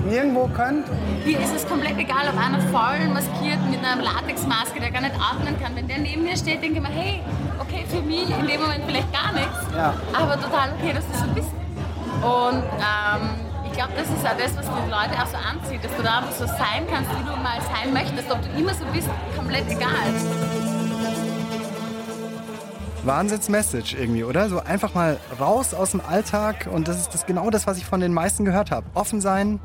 [0.05, 0.85] nirgendwo könnt?
[1.25, 5.15] Hier ist es komplett egal, ob einer voll maskiert mit einer Latexmaske, der gar nicht
[5.15, 5.75] atmen kann.
[5.75, 7.21] Wenn der neben mir steht, denke ich mir, hey,
[7.59, 9.93] okay, für mich in dem Moment vielleicht gar nichts, Ja.
[10.13, 11.49] aber total okay, dass du so bist.
[12.21, 13.29] Und ähm,
[13.65, 16.17] ich glaube, das ist auch das, was die Leute auch so anzieht, dass du da
[16.19, 18.29] einfach so sein kannst, wie du mal sein möchtest.
[18.31, 19.89] Ob du immer so bist, komplett egal.
[23.03, 24.49] Wahnsinns-Message irgendwie, oder?
[24.49, 27.85] So einfach mal raus aus dem Alltag und das ist das genau das, was ich
[27.85, 28.85] von den meisten gehört habe.
[28.93, 29.59] Offen sein,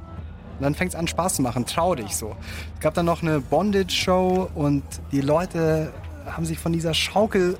[0.58, 2.34] und dann fängt es an Spaß zu machen, trau dich so.
[2.74, 4.82] Es gab dann noch eine Bondage-Show und
[5.12, 5.92] die Leute
[6.26, 7.56] haben sich von dieser Schaukel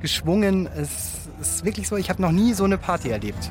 [0.00, 0.66] geschwungen.
[0.76, 3.50] Es ist wirklich so, ich habe noch nie so eine Party erlebt.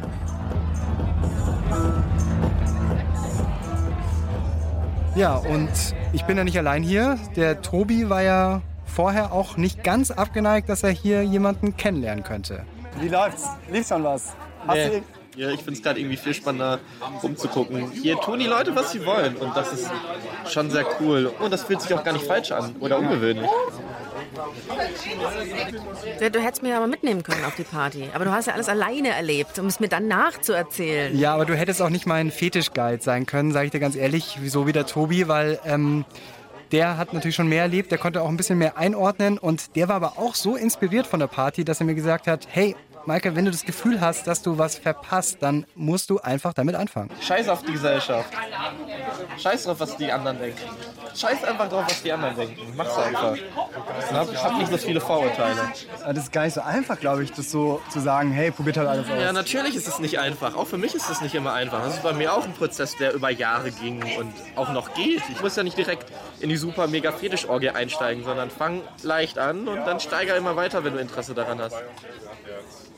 [5.15, 5.69] Ja, und
[6.13, 7.17] ich bin ja nicht allein hier.
[7.35, 12.63] Der Tobi war ja vorher auch nicht ganz abgeneigt, dass er hier jemanden kennenlernen könnte.
[12.99, 13.47] Wie läuft's?
[13.71, 14.35] Lief schon was?
[14.67, 14.89] Hast Nee.
[14.89, 15.03] du
[15.37, 16.79] Ja, ich finde es gerade irgendwie viel spannender
[17.21, 17.91] rumzugucken.
[17.91, 19.87] Hier tun die Leute, was sie wollen und das ist
[20.49, 21.27] schon sehr cool.
[21.39, 23.47] Und das fühlt sich auch gar nicht falsch an oder ungewöhnlich.
[26.19, 28.09] Ja, Du hättest mich aber mitnehmen können auf die Party.
[28.15, 31.15] Aber du hast ja alles alleine erlebt, um es mir dann nachzuerzählen.
[31.17, 34.39] Ja, aber du hättest auch nicht mein Fetischguide sein können, sage ich dir ganz ehrlich,
[34.41, 36.03] wieso wie der Tobi, weil ähm,
[36.71, 39.87] der hat natürlich schon mehr erlebt, der konnte auch ein bisschen mehr einordnen und der
[39.87, 42.75] war aber auch so inspiriert von der Party, dass er mir gesagt hat, hey,
[43.07, 46.75] Michael, wenn du das Gefühl hast, dass du was verpasst, dann musst du einfach damit
[46.75, 47.09] anfangen.
[47.21, 48.33] Scheiß auf die Gesellschaft.
[49.37, 50.59] Scheiß drauf, was die anderen denken.
[51.15, 52.73] Scheiß einfach drauf, was die anderen denken.
[52.75, 53.37] Mach's einfach.
[54.11, 55.71] Hab, hab nicht so viele Vorurteile.
[56.05, 58.89] Das ist gar nicht so einfach, glaube ich, das so zu sagen, hey, probiert halt
[58.89, 59.17] alles aus.
[59.21, 60.55] Ja, natürlich ist es nicht einfach.
[60.57, 61.81] Auch für mich ist es nicht immer einfach.
[61.81, 65.21] Das ist bei mir auch ein Prozess, der über Jahre ging und auch noch geht.
[65.31, 69.69] Ich muss ja nicht direkt in die super mega Fetischorgie einsteigen, sondern fang leicht an
[69.69, 71.77] und dann steiger immer weiter, wenn du Interesse daran hast.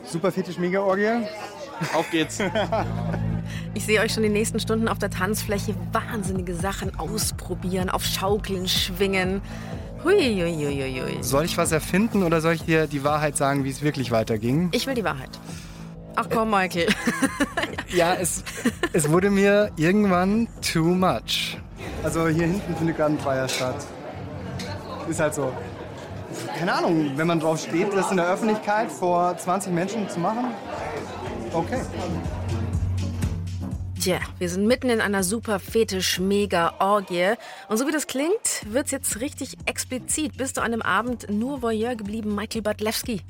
[0.04, 1.26] Super fetisch mega Orgie.
[1.94, 2.40] Auf geht's.
[3.74, 8.68] Ich sehe euch schon die nächsten Stunden auf der Tanzfläche wahnsinnige Sachen ausprobieren, auf Schaukeln
[8.68, 9.42] schwingen.
[10.04, 11.22] Huiuiuiui.
[11.22, 14.70] Soll ich was erfinden oder soll ich dir die Wahrheit sagen, wie es wirklich weiterging?
[14.72, 15.30] Ich will die Wahrheit.
[16.16, 16.88] Ach komm, Michael.
[17.92, 18.44] Ja, es,
[18.94, 21.58] es wurde mir irgendwann too much.
[22.04, 23.84] Also hier hinten findet gerade ein Feier statt.
[25.10, 25.52] Ist halt so.
[26.58, 30.46] Keine Ahnung, wenn man drauf steht, das in der Öffentlichkeit vor 20 Menschen zu machen.
[31.54, 31.82] Okay.
[34.00, 37.34] Tja, wir sind mitten in einer super fetisch-mega-Orgie.
[37.68, 40.38] Und so wie das klingt, wird's jetzt richtig explizit.
[40.38, 43.24] Bist du an dem Abend nur Voyeur geblieben, Michael Bartlewski?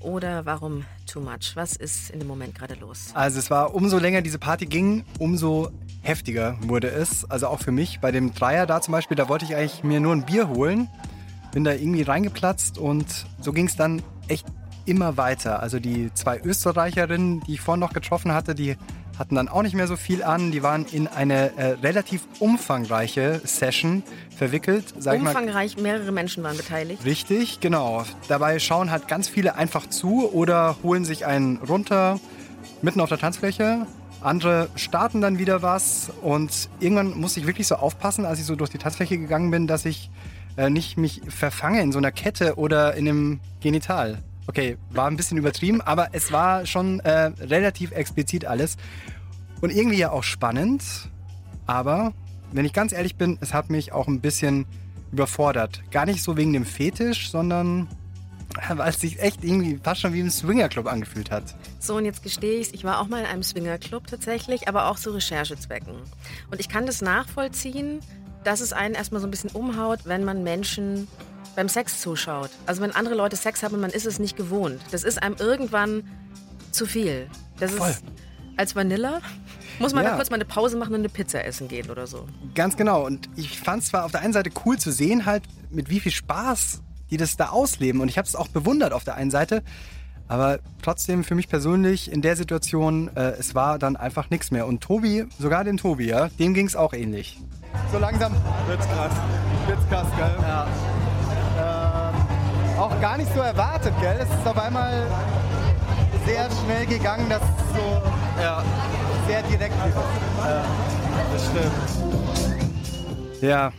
[0.00, 1.52] Oder warum too much?
[1.54, 3.10] Was ist in dem Moment gerade los?
[3.14, 5.70] Also es war umso länger diese Party ging, umso
[6.02, 7.28] heftiger wurde es.
[7.28, 7.98] Also auch für mich.
[8.00, 10.88] Bei dem Dreier da zum Beispiel, da wollte ich eigentlich mir nur ein Bier holen.
[11.52, 13.06] Bin da irgendwie reingeplatzt und
[13.40, 14.46] so ging es dann echt
[14.86, 15.60] immer weiter.
[15.60, 18.76] Also die zwei Österreicherinnen, die ich vorhin noch getroffen hatte, die
[19.18, 20.50] hatten dann auch nicht mehr so viel an.
[20.50, 24.02] Die waren in eine äh, relativ umfangreiche Session
[24.36, 24.94] verwickelt.
[24.98, 27.04] Sag ich mal, Umfangreich, mehrere Menschen waren beteiligt.
[27.04, 28.04] Richtig, genau.
[28.28, 32.18] Dabei schauen halt ganz viele einfach zu oder holen sich einen runter
[32.80, 33.86] mitten auf der Tanzfläche.
[34.22, 38.54] Andere starten dann wieder was und irgendwann musste ich wirklich so aufpassen, als ich so
[38.54, 40.10] durch die Tanzfläche gegangen bin, dass ich
[40.56, 44.18] äh, nicht mich verfange in so einer Kette oder in einem Genital.
[44.46, 48.76] Okay, war ein bisschen übertrieben, aber es war schon äh, relativ explizit alles.
[49.60, 50.82] Und irgendwie ja auch spannend,
[51.66, 52.12] aber
[52.50, 54.66] wenn ich ganz ehrlich bin, es hat mich auch ein bisschen
[55.12, 55.82] überfordert.
[55.90, 57.88] Gar nicht so wegen dem Fetisch, sondern
[58.68, 61.54] weil es sich echt irgendwie fast schon wie im Swingerclub angefühlt hat.
[61.78, 64.98] So, und jetzt gestehe ich ich war auch mal in einem Swingerclub tatsächlich, aber auch
[64.98, 65.94] zu Recherchezwecken.
[66.50, 68.00] Und ich kann das nachvollziehen,
[68.44, 71.08] dass es einen erstmal so ein bisschen umhaut, wenn man Menschen
[71.54, 72.50] beim Sex zuschaut.
[72.66, 74.80] Also wenn andere Leute Sex haben und man ist es nicht gewohnt.
[74.90, 76.04] Das ist einem irgendwann
[76.70, 77.28] zu viel.
[77.58, 77.90] Das Voll.
[77.90, 78.02] ist
[78.56, 79.20] als Vanilla.
[79.78, 80.10] Muss man Ja.
[80.10, 82.26] da kurz mal eine Pause machen und eine Pizza essen gehen oder so.
[82.54, 83.04] Ganz genau.
[83.06, 86.00] Und ich fand es zwar auf der einen Seite cool zu sehen, halt mit wie
[86.00, 88.00] viel Spaß die das da ausleben.
[88.00, 89.62] Und ich habe es auch bewundert auf der einen Seite.
[90.32, 94.66] Aber trotzdem für mich persönlich in der Situation, äh, es war dann einfach nichts mehr.
[94.66, 97.38] Und Tobi, sogar dem Tobi, ja, dem ging es auch ähnlich.
[97.92, 98.32] So langsam
[98.66, 99.12] wird's krass.
[99.66, 100.34] Wird's krass, gell?
[100.40, 100.66] Ja.
[101.58, 104.20] Ähm, auch gar nicht so erwartet, gell?
[104.22, 105.06] Es ist auf einmal
[106.24, 108.02] sehr schnell gegangen, dass es so
[109.28, 109.96] sehr direkt ist.
[110.46, 110.64] Ja,
[111.30, 113.42] das stimmt.
[113.42, 113.70] Ja,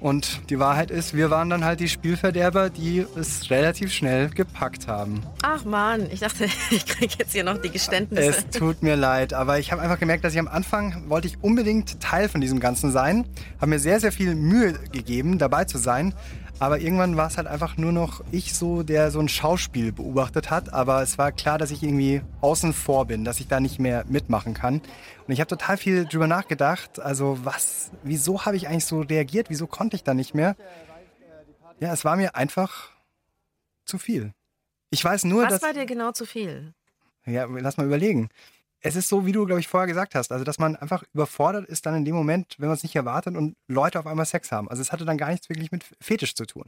[0.00, 4.86] Und die Wahrheit ist, wir waren dann halt die Spielverderber, die es relativ schnell gepackt
[4.86, 5.22] haben.
[5.42, 8.28] Ach man, ich dachte, ich kriege jetzt hier noch die Geständnisse.
[8.28, 11.42] Es tut mir leid, aber ich habe einfach gemerkt, dass ich am Anfang wollte ich
[11.42, 13.24] unbedingt Teil von diesem Ganzen sein.
[13.60, 16.14] Habe mir sehr, sehr viel Mühe gegeben, dabei zu sein.
[16.60, 20.50] Aber irgendwann war es halt einfach nur noch ich so, der so ein Schauspiel beobachtet
[20.50, 20.72] hat.
[20.72, 24.04] Aber es war klar, dass ich irgendwie außen vor bin, dass ich da nicht mehr
[24.08, 24.82] mitmachen kann.
[25.26, 26.98] Und ich habe total viel drüber nachgedacht.
[27.00, 29.50] Also was, wieso habe ich eigentlich so reagiert?
[29.50, 30.56] Wieso konnte ich da nicht mehr?
[31.78, 32.90] Ja, es war mir einfach
[33.84, 34.32] zu viel.
[34.90, 35.62] Ich weiß nur, Was dass...
[35.62, 36.74] war dir genau zu viel?
[37.24, 38.30] Ja, lass mal überlegen.
[38.88, 40.32] Es ist so, wie du, glaube ich, vorher gesagt hast.
[40.32, 43.36] Also, dass man einfach überfordert ist dann in dem Moment, wenn man es nicht erwartet
[43.36, 44.68] und Leute auf einmal Sex haben.
[44.70, 46.64] Also, es hatte dann gar nichts wirklich mit Fetisch zu tun.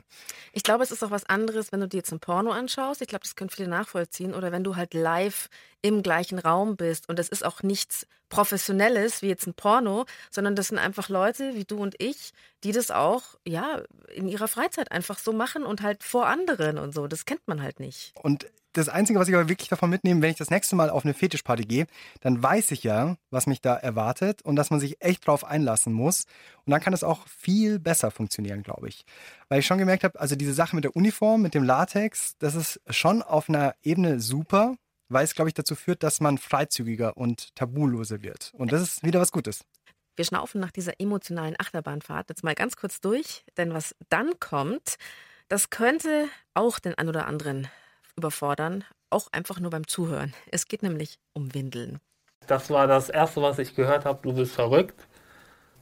[0.53, 3.01] Ich glaube, es ist auch was anderes, wenn du dir jetzt ein Porno anschaust.
[3.01, 4.35] Ich glaube, das können viele nachvollziehen.
[4.35, 5.49] Oder wenn du halt live
[5.83, 7.09] im gleichen Raum bist.
[7.09, 11.55] Und das ist auch nichts Professionelles wie jetzt ein Porno, sondern das sind einfach Leute
[11.55, 13.83] wie du und ich, die das auch, ja,
[14.15, 17.09] in ihrer Freizeit einfach so machen und halt vor anderen und so.
[17.09, 18.13] Das kennt man halt nicht.
[18.23, 21.05] Und das Einzige, was ich aber wirklich davon mitnehme, wenn ich das nächste Mal auf
[21.05, 21.87] eine Fetischparty gehe,
[22.21, 25.93] dann weiß ich ja, was mich da erwartet und dass man sich echt drauf einlassen
[25.93, 26.25] muss.
[26.65, 29.05] Und dann kann es auch viel besser funktionieren, glaube ich.
[29.49, 32.55] Weil ich schon gemerkt habe, also diese Sache mit der Uniform, mit dem Latex, das
[32.55, 34.77] ist schon auf einer Ebene super,
[35.09, 38.53] weil es, glaube ich, dazu führt, dass man freizügiger und tabuloser wird.
[38.55, 39.65] Und das ist wieder was Gutes.
[40.17, 44.97] Wir schnaufen nach dieser emotionalen Achterbahnfahrt jetzt mal ganz kurz durch, denn was dann kommt,
[45.49, 47.69] das könnte auch den ein oder anderen
[48.21, 50.35] überfordern, auch einfach nur beim Zuhören.
[50.51, 51.99] Es geht nämlich um Windeln.
[52.47, 55.07] Das war das Erste, was ich gehört habe, du bist verrückt.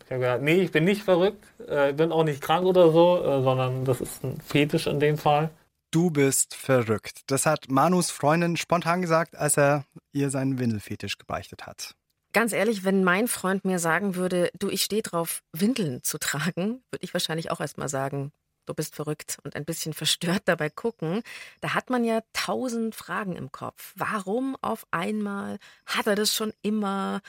[0.05, 3.23] Ich habe gesagt, nee, ich bin nicht verrückt, äh, bin auch nicht krank oder so,
[3.23, 5.51] äh, sondern das ist ein Fetisch in dem Fall.
[5.91, 7.23] Du bist verrückt.
[7.27, 11.95] Das hat Manus Freundin spontan gesagt, als er ihr seinen Windelfetisch gebeichtet hat.
[12.35, 16.83] Ganz ehrlich, wenn mein Freund mir sagen würde, du, ich stehe drauf, Windeln zu tragen,
[16.91, 18.33] würde ich wahrscheinlich auch erstmal sagen,
[18.69, 21.23] du bist verrückt und ein bisschen verstört dabei gucken.
[21.61, 23.93] Da hat man ja tausend Fragen im Kopf.
[23.97, 25.59] Warum auf einmal?
[25.87, 27.21] Hat er das schon immer?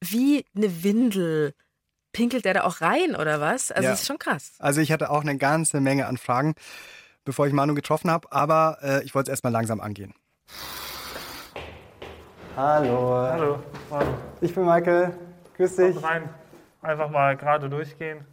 [0.00, 1.54] Wie eine Windel?
[2.12, 3.70] Pinkelt der da auch rein oder was?
[3.70, 3.90] Also, Ja.
[3.90, 4.54] das ist schon krass.
[4.58, 6.54] Also ich hatte auch eine ganze Menge an Fragen,
[7.24, 10.14] bevor ich Manu getroffen habe, aber äh, ich wollte es erstmal langsam angehen.
[12.56, 13.10] Hallo.
[13.30, 13.58] Hallo.
[13.90, 14.06] Hallo.
[14.40, 15.12] Ich bin Michael.
[15.56, 15.94] Grüß dich.
[15.94, 16.28] Kommt rein.
[16.80, 18.24] Einfach mal gerade durchgehen.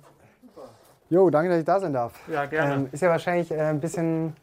[1.14, 2.11] Jo, danke, dass ich da sein darf.
[2.28, 2.74] Ja, gerne.
[2.74, 4.36] Ähm, ist ja wahrscheinlich äh, ein bisschen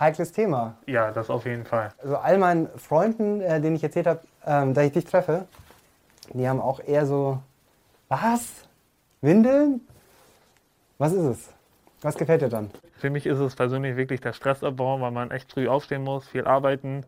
[0.00, 0.74] heikles Thema.
[0.86, 1.92] Ja, das auf jeden Fall.
[2.02, 5.46] Also all meinen Freunden, äh, denen ich erzählt habe, ähm, dass ich dich treffe,
[6.32, 7.38] die haben auch eher so,
[8.08, 8.66] was?
[9.20, 9.80] Windeln?
[10.98, 11.54] Was ist es?
[12.02, 12.72] Was gefällt dir dann?
[12.96, 16.46] Für mich ist es persönlich wirklich der Stressabbau, weil man echt früh aufstehen muss, viel
[16.48, 17.04] arbeiten.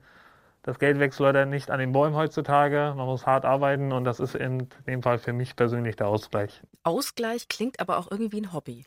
[0.63, 2.93] Das Geld wächst leider nicht an den Bäumen heutzutage.
[2.95, 6.63] Man muss hart arbeiten und das ist in dem Fall für mich persönlich der Ausgleich.
[6.83, 8.85] Ausgleich klingt aber auch irgendwie ein Hobby.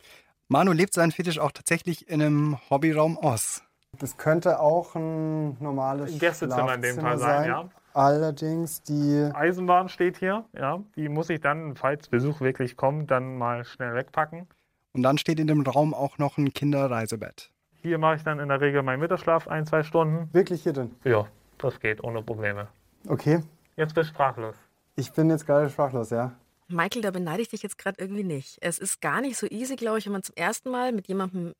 [0.48, 3.62] Manu lebt seinen Fetisch auch tatsächlich in einem Hobbyraum aus.
[3.98, 7.68] Das könnte auch ein normales Gästezimmer in dem Fall Schlafzimmer sein, ja.
[7.92, 10.80] Allerdings die Eisenbahn steht hier, ja.
[10.96, 14.48] Die muss ich dann, falls Besuch wirklich kommt, dann mal schnell wegpacken.
[14.92, 17.50] Und dann steht in dem Raum auch noch ein Kinderreisebett.
[17.82, 20.28] Hier mache ich dann in der Regel meinen Mittagsschlaf, ein, zwei Stunden.
[20.32, 20.94] Wirklich hier drin?
[21.04, 21.26] Ja,
[21.64, 22.68] das geht ohne Probleme.
[23.08, 23.42] Okay.
[23.76, 24.54] Jetzt bist du sprachlos.
[24.96, 26.32] Ich bin jetzt gerade sprachlos, ja.
[26.68, 28.58] Michael, da beneide ich dich jetzt gerade irgendwie nicht.
[28.60, 31.54] Es ist gar nicht so easy, glaube ich, wenn man zum ersten Mal mit jemandem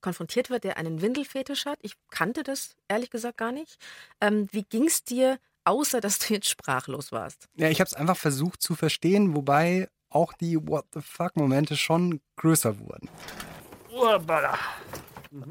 [0.00, 1.78] konfrontiert wird, der einen Windelfetisch hat.
[1.82, 3.78] Ich kannte das ehrlich gesagt gar nicht.
[4.20, 7.48] Ähm, wie ging es dir, außer dass du jetzt sprachlos warst?
[7.54, 12.20] Ja, ich habe es einfach versucht zu verstehen, wobei auch die What the fuck-Momente schon
[12.36, 13.08] größer wurden.
[13.90, 14.58] Urbala.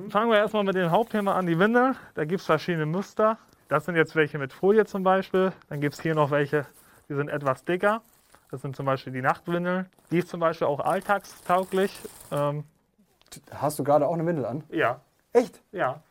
[0.09, 1.95] Fangen wir erstmal mit dem Hauptthema an, die Windel.
[2.13, 3.37] Da gibt es verschiedene Muster.
[3.73, 5.51] Das sind jetzt welche mit Folie zum Beispiel.
[5.67, 6.67] Dann gibt es hier noch welche,
[7.09, 8.03] die sind etwas dicker.
[8.51, 9.89] Das sind zum Beispiel die Nachtwindeln.
[10.11, 11.91] Die ist zum Beispiel auch alltagstauglich.
[12.31, 12.65] Ähm,
[13.51, 14.63] Hast du gerade auch eine Windel an?
[14.69, 15.01] ja.
[15.31, 15.59] Echt?
[15.71, 16.03] Ja.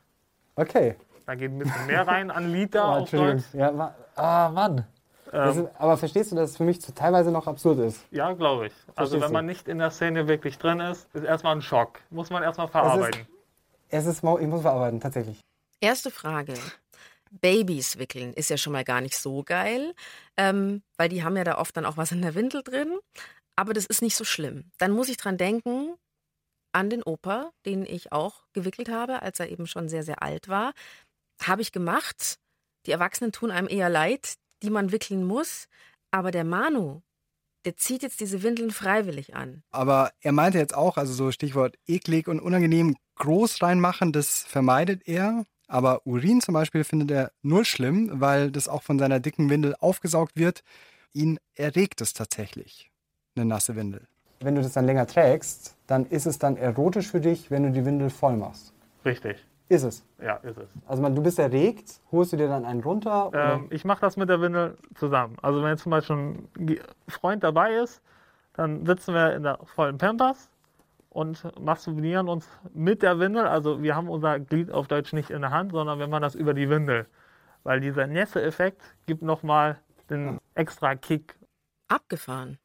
[0.57, 0.97] Okay.
[1.25, 3.45] Da geht ein bisschen mehr rein an Liter Oh, auf Entschuldigung.
[3.53, 4.85] Ja, wa- ah, Mann.
[5.33, 8.05] Ähm, ist, aber verstehst du, dass es für mich teilweise noch absurd ist?
[8.11, 8.73] ja, glaube ich.
[8.97, 9.33] Also Verstehst wenn du?
[9.35, 12.01] man nicht in der Szene wirklich drin ist, ist erstmal ein Schock.
[12.11, 13.25] Muss man erstmal verarbeiten.
[13.89, 15.41] Es ist, mau- ich muss verarbeiten, tatsächlich.
[15.81, 16.55] Erste Frage.
[17.41, 19.95] Babys wickeln ist ja schon mal gar nicht so geil,
[20.37, 22.99] ähm, weil die haben ja da oft dann auch was in der Windel drin.
[23.57, 24.71] Aber das ist nicht so schlimm.
[24.79, 25.95] Dann muss ich dran denken
[26.73, 30.49] an den Opa, den ich auch gewickelt habe, als er eben schon sehr, sehr alt
[30.49, 30.73] war.
[31.43, 32.39] Habe ich gemacht.
[32.87, 35.69] Die Erwachsenen tun einem eher leid, die man wickeln muss.
[36.11, 37.03] Aber der Manu,
[37.65, 39.63] der zieht jetzt diese Windeln freiwillig an.
[39.71, 45.07] Aber er meinte jetzt auch, also so Stichwort eklig und unangenehm, groß reinmachen, das vermeidet
[45.07, 45.45] er.
[45.73, 49.75] Aber Urin zum Beispiel findet er null schlimm, weil das auch von seiner dicken Windel
[49.81, 50.63] aufgesaugt wird.
[51.15, 52.91] Ihn erregt es tatsächlich,
[53.35, 54.07] eine nasse Windel.
[54.41, 57.71] wenn du das dann länger trägst, dann ist es dann erotisch für dich, wenn du
[57.71, 58.75] die Windel voll machst.
[59.07, 59.39] Richtig.
[59.71, 60.05] Ist es?
[60.23, 60.69] Ja, ist es.
[60.87, 63.29] Also man, du bist erregt, holst du dir dann einen runter?
[63.29, 63.55] Oder?
[63.55, 65.37] Ähm, ich mache das mit der Windel zusammen.
[65.41, 66.17] Also wenn jetzt zum Beispiel
[66.59, 68.03] ein Freund dabei ist,
[68.53, 70.51] dann sitzen wir in der vollen Pampers
[71.13, 73.47] und masturbieren uns mit der Windel.
[73.47, 76.35] Also wir haben unser Glied auf Deutsch nicht in der Hand, sondern wir machen das
[76.35, 77.07] über die Windel.
[77.65, 79.79] Weil dieser Nässe-Effekt gibt nochmal
[80.11, 81.37] den extra Kick.
[81.89, 82.59] Abgefahren.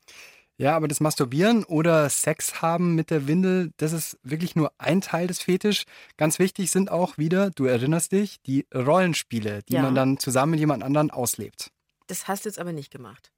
[0.60, 5.02] Ja, aber das Masturbieren oder Sex haben mit der Windel, das ist wirklich nur ein
[5.02, 5.84] Teil des Fetisch.
[6.18, 9.84] Ganz wichtig sind auch wieder, du erinnerst dich, die Rollenspiele, die Ja.
[9.84, 11.70] man dann zusammen mit jemand anderen auslebt.
[12.08, 13.32] Das hast du jetzt aber nicht gemacht.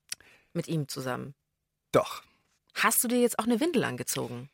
[0.53, 1.33] Mit ihm zusammen.
[1.91, 2.23] Doch.
[2.75, 4.49] Hast du dir jetzt auch eine Windel angezogen?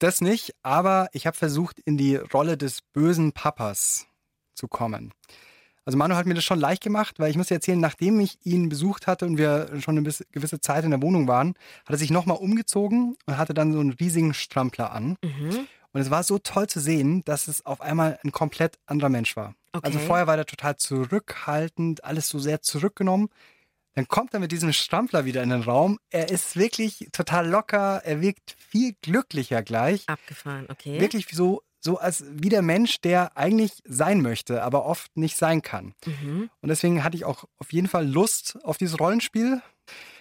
[0.00, 4.06] Das nicht, aber ich habe versucht, in die Rolle des bösen Papas
[4.54, 5.12] zu kommen.
[5.84, 8.38] Also Manu hat mir das schon leicht gemacht, weil ich muss dir erzählen, nachdem ich
[8.44, 11.98] ihn besucht hatte und wir schon eine gewisse Zeit in der Wohnung waren, hat er
[11.98, 15.16] sich nochmal umgezogen und hatte dann so einen riesigen Strampler an.
[15.22, 15.66] Mhm.
[15.92, 19.36] Und es war so toll zu sehen, dass es auf einmal ein komplett anderer Mensch
[19.36, 19.54] war.
[19.72, 19.86] Okay.
[19.86, 23.28] Also vorher war er total zurückhaltend, alles so sehr zurückgenommen.
[23.94, 25.98] Dann kommt er mit diesem Strampler wieder in den Raum.
[26.10, 30.08] Er ist wirklich total locker, er wirkt viel glücklicher gleich.
[30.08, 31.00] Abgefahren, okay.
[31.00, 35.62] Wirklich so, so als wie der Mensch, der eigentlich sein möchte, aber oft nicht sein
[35.62, 35.94] kann.
[36.06, 36.50] Mhm.
[36.60, 39.60] Und deswegen hatte ich auch auf jeden Fall Lust auf dieses Rollenspiel.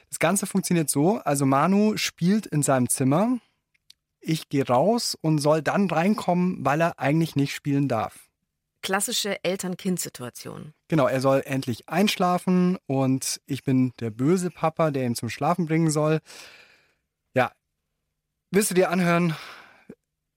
[0.10, 3.38] Das Ganze funktioniert so, also Manu spielt in seinem Zimmer,
[4.22, 8.29] ich gehe raus und soll dann reinkommen, weil er eigentlich nicht spielen darf.
[8.82, 10.74] Klassische Eltern-Kind-Situation.
[10.88, 15.66] Genau, er soll endlich einschlafen und ich bin der böse Papa, der ihn zum Schlafen
[15.66, 16.20] bringen soll.
[17.34, 17.52] Ja,
[18.52, 19.36] willst du dir anhören,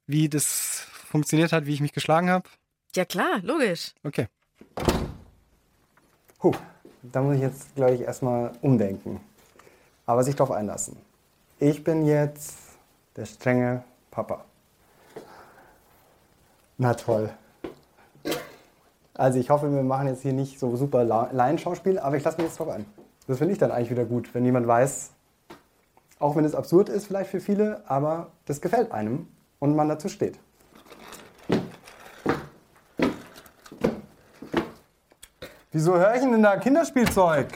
[0.07, 2.49] wie das funktioniert hat, wie ich mich geschlagen habe?
[2.97, 3.93] Ja klar, logisch.
[4.03, 4.29] Okay.
[6.39, 6.53] Puh,
[7.03, 9.21] da muss ich jetzt, glaube ich, erstmal umdenken.
[10.05, 10.97] Aber sich darauf einlassen.
[11.61, 12.57] Ich bin jetzt
[13.15, 14.45] der strenge Papa.
[16.77, 17.33] Na toll.
[19.15, 22.39] Also ich hoffe, wir machen jetzt hier nicht so super La- Laienschauspiel, aber ich lasse
[22.39, 22.87] mich jetzt drauf ein.
[23.27, 25.11] Das finde ich dann eigentlich wieder gut, wenn jemand weiß,
[26.19, 30.09] auch wenn es absurd ist vielleicht für viele, aber das gefällt einem und man dazu
[30.09, 30.39] steht.
[35.71, 37.49] Wieso höre ich denn da Kinderspielzeug?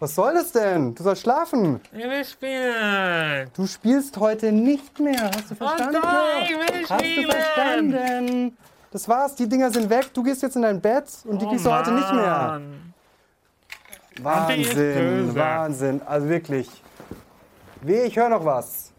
[0.00, 0.94] Was soll das denn?
[0.96, 1.80] Du sollst schlafen.
[1.92, 3.48] Ich will spielen.
[3.54, 5.30] Du spielst heute nicht mehr.
[5.32, 5.94] Hast du verstanden?
[6.02, 7.24] doch, ich will Hast spielen.
[7.26, 8.56] du verstanden?
[8.92, 10.12] Das war's, die Dinger sind weg.
[10.12, 12.60] Du gehst jetzt in dein Bett und die Oh kriegst du heute nicht mehr.
[14.20, 15.34] Wahnsinn.
[15.34, 16.02] Wahnsinn.
[16.02, 16.68] Also wirklich.
[17.80, 18.92] Weh, ich höre noch was.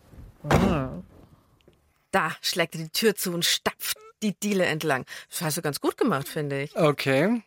[2.12, 5.06] Da schlägt er die Tür zu und stapft die Diele entlang.
[5.30, 6.76] Das hast du ganz gut gemacht, finde ich.
[6.76, 7.44] Okay.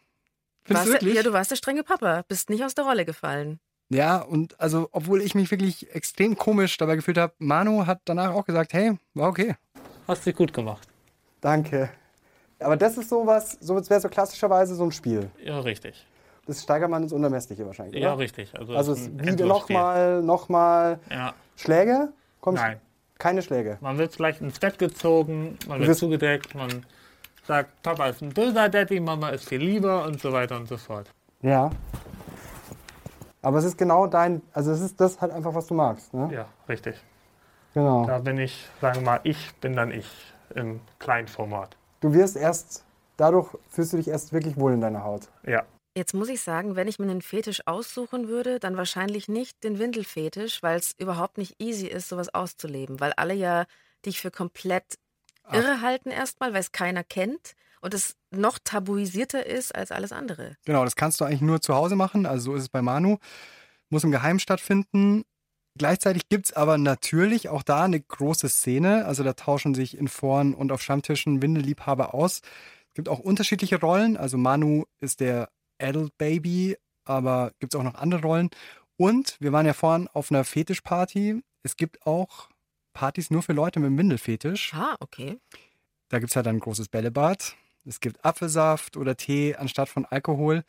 [0.65, 1.15] Findest Warst du du, wirklich?
[1.15, 3.61] ja, du warst der strenge Papa, bist nicht aus der Rolle gefallen.
[3.89, 8.33] Ja, und also, obwohl ich mich wirklich extrem komisch dabei gefühlt habe, Manu hat danach
[8.33, 9.57] auch gesagt, hey, war okay.
[10.09, 10.89] Hast du gut gemacht.
[11.41, 11.91] Danke.
[12.59, 15.31] Aber das ist sowas, so wäre so klassischerweise so ein Spiel.
[15.43, 16.07] Ja, richtig.
[16.47, 18.01] Das steigert man ins Unermessliche wahrscheinlich.
[18.01, 18.19] Ja, oder?
[18.19, 18.55] richtig.
[18.57, 21.01] Also, Also, es wieder nochmal, nochmal.
[21.11, 21.35] Ja.
[21.57, 22.13] Schläge?
[22.41, 22.81] Kommst Nein.
[23.19, 23.79] Keine Schläge.
[23.81, 26.85] Man wird vielleicht ins Bett gezogen, man wird zugedeckt, man
[27.45, 30.77] sagt, Papa ist ein böser Daddy, Mama ist viel lieber und so weiter und so
[30.77, 31.11] fort.
[31.41, 31.71] Ja.
[33.41, 36.13] Aber es ist genau dein, also es ist das halt einfach, was du magst.
[36.13, 36.29] Ne?
[36.33, 36.97] Ja, richtig.
[37.75, 38.07] Genau.
[38.07, 40.11] Da bin ich, sagen wir mal, ich bin dann ich
[40.55, 41.77] im Kleinformat.
[42.07, 42.85] Du wirst erst,
[43.17, 45.23] dadurch fühlst du dich erst wirklich wohl in deiner Haut.
[45.45, 45.65] Ja.
[45.97, 49.81] Jetzt muss ich sagen, wenn ich mir einen Fetisch aussuchen würde, dann wahrscheinlich nicht den
[49.81, 53.01] Windelfetisch, weil es überhaupt nicht easy ist, sowas auszuleben.
[53.01, 53.65] Weil alle ja
[54.05, 54.85] dich für komplett
[55.51, 60.57] irre halten erstmal, weil es keiner kennt und es noch tabuisierter ist als alles andere.
[60.65, 62.25] Genau, das kannst du eigentlich nur zu Hause machen.
[62.25, 63.17] Also so ist es bei Manu.
[63.89, 65.25] Muss im Geheimen stattfinden.
[65.79, 69.05] Gleichzeitig gibt es aber natürlich auch da eine große Szene.
[69.05, 72.41] Also da tauschen sich in Foren und auf Stammtischen Windelliebhaber aus.
[72.41, 74.17] Es gibt auch unterschiedliche Rollen.
[74.17, 78.51] Also Manu ist der Adult Baby, aber gibt es auch noch andere Rollen.
[78.97, 81.43] Und wir waren ja vorhin auf einer Fetischparty.
[81.63, 82.49] Es gibt auch
[82.95, 84.73] Partys nur für Leute mit Windelfetisch.
[84.73, 85.39] Ah, okay.
[86.09, 87.55] Da gibt es halt dann ein großes Bällebad.
[87.85, 90.65] Es gibt Apfelsaft oder Tee anstatt von Alkohol.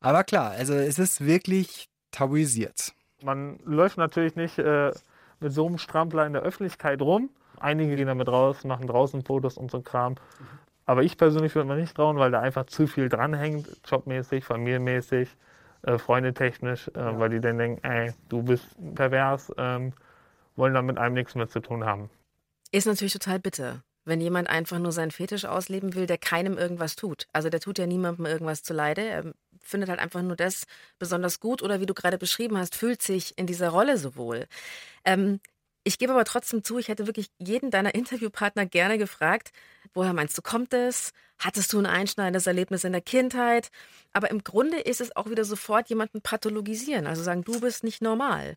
[0.00, 2.94] Aber klar, also es ist wirklich tabuisiert.
[3.24, 4.92] Man läuft natürlich nicht äh,
[5.40, 7.30] mit so einem Strampler in der Öffentlichkeit rum.
[7.58, 10.16] Einige gehen damit raus, machen draußen Fotos und so Kram.
[10.84, 15.34] Aber ich persönlich würde mir nicht trauen, weil da einfach zu viel dranhängt, jobmäßig, familienmäßig,
[15.82, 19.94] äh, freundetechnisch, äh, weil die dann denken, ey, du bist pervers, ähm,
[20.56, 22.10] wollen damit einem nichts mehr zu tun haben.
[22.72, 26.96] Ist natürlich total bitter, wenn jemand einfach nur seinen Fetisch ausleben will, der keinem irgendwas
[26.96, 27.26] tut.
[27.32, 29.02] Also der tut ja niemandem irgendwas zuleide.
[29.02, 29.24] Er
[29.64, 30.64] findet halt einfach nur das
[30.98, 34.46] besonders gut oder wie du gerade beschrieben hast, fühlt sich in dieser Rolle so wohl.
[35.04, 35.40] Ähm,
[35.86, 39.50] Ich gebe aber trotzdem zu, ich hätte wirklich jeden deiner Interviewpartner gerne gefragt,
[39.92, 41.12] woher meinst du, kommt es?
[41.38, 43.68] Hattest du ein einschneidendes Erlebnis in der Kindheit?
[44.14, 48.00] Aber im Grunde ist es auch wieder sofort jemanden pathologisieren, also sagen, du bist nicht
[48.00, 48.56] normal.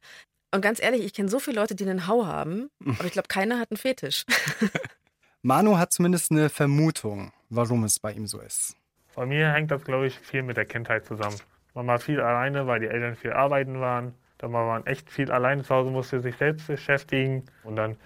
[0.53, 3.27] Und ganz ehrlich, ich kenne so viele Leute, die einen Hau haben, aber ich glaube,
[3.27, 4.23] keiner hat einen Fetisch.
[5.41, 8.75] Manu hat zumindest eine Vermutung, warum es bei ihm so ist.
[9.17, 11.37] Bei mir hängt das, glaube ich, viel mit der Kindheit zusammen.
[11.73, 14.13] Man war viel alleine, weil die Eltern viel arbeiten waren.
[14.37, 17.43] Dann war man echt viel alleine zu Hause, musste sich selbst beschäftigen.
[17.63, 17.97] Und dann,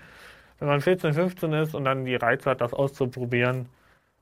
[0.60, 3.68] wenn man 14, 15 ist und dann die Reize hat, das auszuprobieren,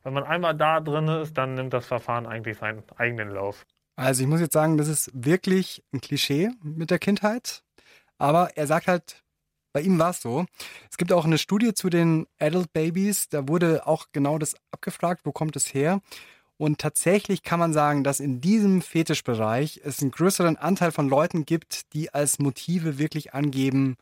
[0.03, 3.67] wenn man einmal da drin ist, dann nimmt das Verfahren eigentlich seinen eigenen Lauf.
[3.95, 7.61] Also ich muss jetzt sagen, das ist wirklich ein Klischee mit der Kindheit.
[8.17, 9.21] Aber er sagt halt,
[9.73, 10.47] bei ihm war es so.
[10.89, 15.21] Es gibt auch eine Studie zu den Adult Babies, da wurde auch genau das abgefragt,
[15.23, 16.01] wo kommt es her?
[16.59, 21.45] Und tatsächlich kann man sagen, dass in diesem Fetischbereich es einen größeren Anteil von Leuten
[21.45, 23.95] gibt, die als Motive wirklich angeben,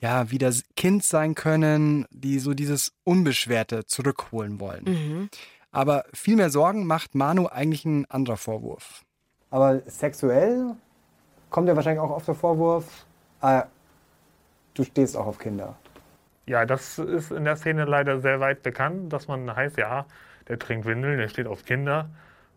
[0.00, 4.84] ja, wie das Kind sein können, die so dieses Unbeschwerte zurückholen wollen.
[4.84, 5.28] Mhm.
[5.70, 9.04] Aber viel mehr Sorgen macht Manu eigentlich ein anderer Vorwurf.
[9.50, 10.74] Aber sexuell
[11.50, 13.06] kommt ja wahrscheinlich auch oft der Vorwurf,
[13.40, 13.66] ah,
[14.74, 15.76] du stehst auch auf Kinder.
[16.46, 20.04] Ja, das ist in der Szene leider sehr weit bekannt, dass man heißt, ja,
[20.48, 22.10] der trinkt Windeln, der steht auf Kinder.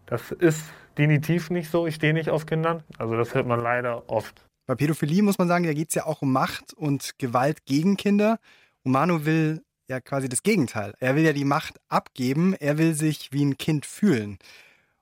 [0.05, 0.63] Das ist
[0.97, 2.83] definitiv nicht so, ich stehe nicht auf Kindern.
[2.97, 4.45] Also das hört man leider oft.
[4.67, 7.97] Bei Pädophilie muss man sagen, da geht es ja auch um Macht und Gewalt gegen
[7.97, 8.39] Kinder.
[8.83, 10.93] Und will ja quasi das Gegenteil.
[10.99, 14.37] Er will ja die Macht abgeben, er will sich wie ein Kind fühlen.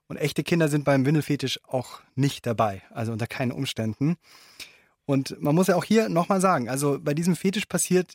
[0.06, 4.16] Und echte Kinder sind beim Windelfetisch auch nicht dabei, also unter keinen Umständen.
[5.06, 8.14] Und man muss ja auch hier nochmal sagen, also bei diesem Fetisch passiert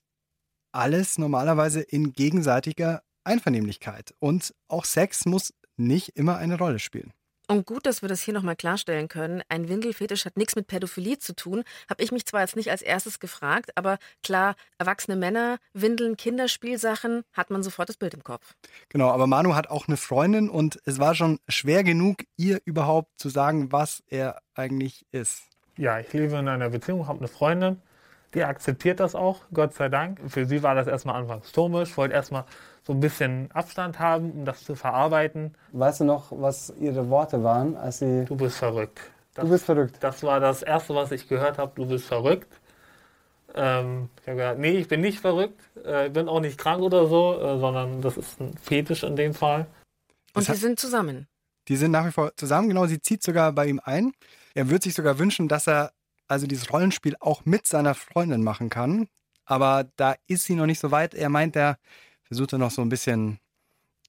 [0.71, 4.13] alles normalerweise in gegenseitiger Einvernehmlichkeit.
[4.19, 7.13] Und auch Sex muss nicht immer eine Rolle spielen.
[7.49, 9.41] Und gut, dass wir das hier nochmal klarstellen können.
[9.49, 11.63] Ein Windelfetisch hat nichts mit Pädophilie zu tun.
[11.89, 17.23] Habe ich mich zwar jetzt nicht als erstes gefragt, aber klar, erwachsene Männer, Windeln, Kinderspielsachen,
[17.33, 18.53] hat man sofort das Bild im Kopf.
[18.89, 23.19] Genau, aber Manu hat auch eine Freundin und es war schon schwer genug, ihr überhaupt
[23.19, 25.41] zu sagen, was er eigentlich ist.
[25.75, 27.81] Ja, ich lebe in einer Beziehung, habe eine Freundin,
[28.33, 30.19] die akzeptiert das auch, Gott sei Dank.
[30.27, 32.45] Für sie war das erstmal anfangs komisch, wollte erstmal
[32.83, 35.55] so ein bisschen Abstand haben, um das zu verarbeiten.
[35.71, 38.25] Weißt du noch, was ihre Worte waren, als sie.
[38.25, 38.99] Du bist verrückt.
[39.33, 39.97] Das, du bist verrückt.
[40.01, 41.71] Das war das Erste, was ich gehört habe.
[41.75, 42.59] Du bist verrückt.
[43.55, 45.59] Ähm, ich habe gesagt, nee, ich bin nicht verrückt.
[45.83, 49.15] Äh, ich bin auch nicht krank oder so, äh, sondern das ist ein Fetisch in
[49.15, 49.65] dem Fall.
[50.33, 51.27] Und sie sind zusammen.
[51.67, 52.85] Die sind nach wie vor zusammen, genau.
[52.85, 54.13] Sie zieht sogar bei ihm ein.
[54.53, 55.91] Er würde sich sogar wünschen, dass er
[56.29, 59.07] also dieses Rollenspiel auch mit seiner Freundin machen kann.
[59.45, 61.13] Aber da ist sie noch nicht so weit.
[61.13, 61.77] Er meint, er
[62.23, 63.39] versucht er noch so ein bisschen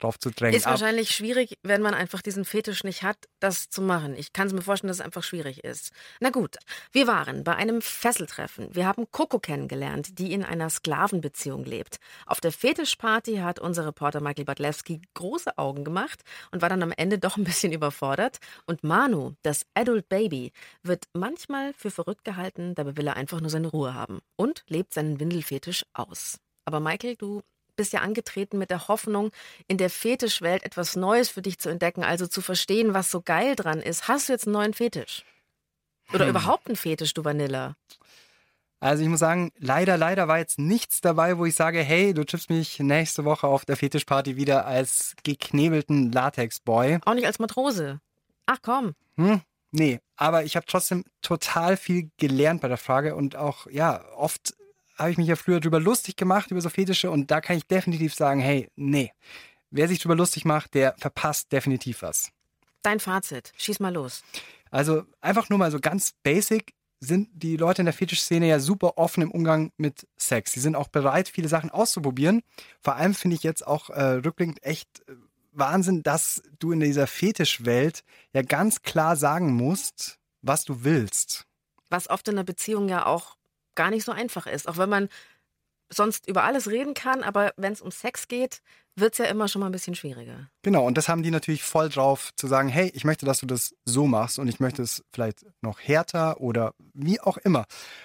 [0.00, 0.56] drauf zu drängen.
[0.56, 4.14] Ist wahrscheinlich schwierig, wenn man einfach diesen Fetisch nicht hat, das zu machen.
[4.16, 5.92] Ich kann es mir vorstellen, dass es einfach schwierig ist.
[6.20, 6.56] Na gut,
[6.92, 8.74] wir waren bei einem Fesseltreffen.
[8.74, 11.98] Wir haben Coco kennengelernt, die in einer Sklavenbeziehung lebt.
[12.26, 16.92] Auf der Fetischparty hat unser Reporter Michael Badlewski große Augen gemacht und war dann am
[16.96, 18.38] Ende doch ein bisschen überfordert.
[18.66, 23.50] Und Manu, das Adult Baby, wird manchmal für verrückt gehalten, dabei will er einfach nur
[23.50, 26.38] seine Ruhe haben und lebt seinen Windelfetisch aus.
[26.64, 27.42] Aber Michael, du
[27.80, 29.30] bist ja angetreten mit der Hoffnung,
[29.66, 33.56] in der Fetischwelt etwas Neues für dich zu entdecken, also zu verstehen, was so geil
[33.56, 34.06] dran ist.
[34.06, 35.24] Hast du jetzt einen neuen Fetisch?
[36.12, 36.30] Oder hm.
[36.30, 37.76] überhaupt einen Fetisch, du Vanilla?
[38.80, 42.22] Also ich muss sagen, leider, leider war jetzt nichts dabei, wo ich sage, hey, du
[42.24, 46.98] triffst mich nächste Woche auf der Fetischparty wieder als geknebelten Latex-Boy.
[47.06, 48.02] Auch nicht als Matrose.
[48.44, 48.92] Ach komm.
[49.16, 54.04] Hm, nee, aber ich habe trotzdem total viel gelernt bei der Frage und auch, ja,
[54.16, 54.54] oft
[55.00, 57.10] habe ich mich ja früher drüber lustig gemacht, über so Fetische.
[57.10, 59.12] Und da kann ich definitiv sagen, hey, nee.
[59.70, 62.30] Wer sich drüber lustig macht, der verpasst definitiv was.
[62.82, 64.22] Dein Fazit, schieß mal los.
[64.70, 68.98] Also einfach nur mal so ganz basic sind die Leute in der Fetischszene ja super
[68.98, 70.52] offen im Umgang mit Sex.
[70.52, 72.42] Sie sind auch bereit, viele Sachen auszuprobieren.
[72.80, 75.14] Vor allem finde ich jetzt auch äh, rückblickend echt äh,
[75.52, 81.46] Wahnsinn, dass du in dieser Fetischwelt ja ganz klar sagen musst, was du willst.
[81.88, 83.36] Was oft in einer Beziehung ja auch
[83.74, 84.68] gar nicht so einfach ist.
[84.68, 85.08] Auch wenn man
[85.92, 88.62] sonst über alles reden kann, aber wenn es um Sex geht,
[88.96, 90.50] wird es ja immer schon mal ein bisschen schwieriger.
[90.62, 93.46] Genau, und das haben die natürlich voll drauf, zu sagen, hey, ich möchte, dass du
[93.46, 97.64] das so machst und ich möchte es vielleicht noch härter oder wie auch immer.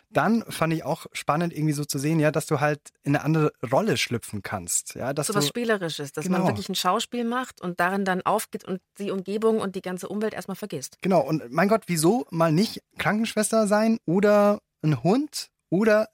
[0.10, 3.26] Dann fand ich auch spannend, irgendwie so zu sehen, ja, dass du halt in eine
[3.26, 4.96] andere Rolle schlüpfen kannst.
[4.96, 6.40] Ja, dass so was Spielerisches, dass genau.
[6.40, 10.08] man wirklich ein Schauspiel macht und darin dann aufgeht und die Umgebung und die ganze
[10.08, 10.98] Umwelt erstmal vergisst.
[11.02, 16.10] Genau, und mein Gott, wieso mal nicht Krankenschwester sein oder ein Hund oder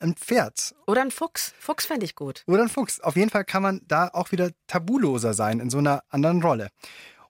[0.00, 0.74] ein Pferd.
[0.86, 1.54] Oder ein Fuchs.
[1.58, 2.42] Fuchs fände ich gut.
[2.46, 3.00] Oder ein Fuchs.
[3.00, 6.70] Auf jeden Fall kann man da auch wieder tabuloser sein in so einer anderen Rolle.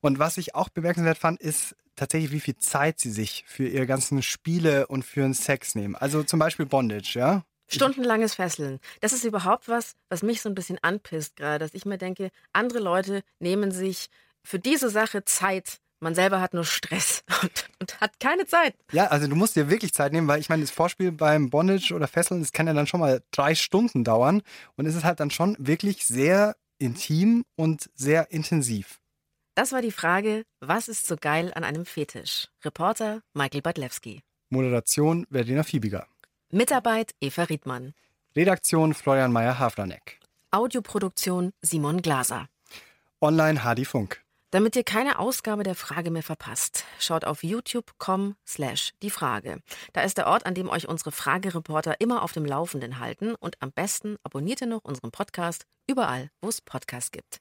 [0.01, 3.87] Und was ich auch bemerkenswert fand, ist tatsächlich, wie viel Zeit sie sich für ihre
[3.87, 5.97] ganzen Spiele und für den Sex nehmen.
[5.97, 7.45] Also zum Beispiel Bondage, ja?
[7.69, 8.81] Stundenlanges Fesseln.
[9.01, 12.31] Das ist überhaupt was, was mich so ein bisschen anpisst gerade, dass ich mir denke,
[12.53, 14.09] andere Leute nehmen sich
[14.43, 15.81] für diese Sache Zeit.
[16.01, 18.75] Man selber hat nur Stress und, und hat keine Zeit.
[18.93, 21.95] Ja, also du musst dir wirklich Zeit nehmen, weil ich meine, das Vorspiel beim Bondage
[21.95, 24.43] oder Fesseln, das kann ja dann schon mal drei Stunden dauern.
[24.77, 28.99] Und es ist halt dann schon wirklich sehr intim und sehr intensiv.
[29.55, 32.49] Das war die Frage, was ist so geil an einem Fetisch?
[32.65, 34.23] Reporter Michael Badlewski.
[34.49, 36.07] Moderation Verdina Fiebiger.
[36.51, 37.93] Mitarbeit Eva Riedmann.
[38.35, 40.19] Redaktion Florian Meyer-Havranek.
[40.51, 42.49] Audioproduktion Simon Glaser.
[43.21, 44.23] Online Hadi Funk.
[44.53, 49.63] Damit ihr keine Ausgabe der Frage mehr verpasst, schaut auf youtube.com slash die Frage.
[49.93, 53.63] Da ist der Ort, an dem euch unsere Fragereporter immer auf dem Laufenden halten und
[53.63, 57.41] am besten abonniert ihr noch unseren Podcast überall, wo es Podcasts gibt.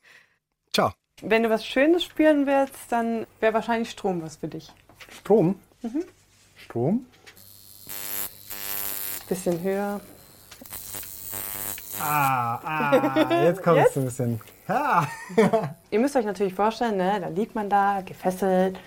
[0.72, 0.94] Ciao.
[1.24, 4.72] Wenn du was Schönes spüren willst, dann wäre wahrscheinlich Strom was für dich.
[5.10, 5.60] Strom?
[5.82, 6.04] Mhm.
[6.56, 7.08] Strom?
[9.28, 10.00] Bisschen höher.
[12.00, 14.42] Ah, ah, jetzt kommt es ein bisschen.
[14.70, 15.08] Ah.
[15.92, 18.78] Ihr müsst euch natürlich vorstellen, ne, da liegt man da, gefesselt,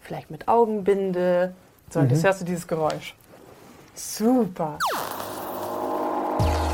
[0.00, 1.54] vielleicht mit Augenbinde.
[1.90, 2.12] So, und Mhm.
[2.12, 3.14] jetzt hörst du dieses Geräusch.
[3.94, 4.78] Super.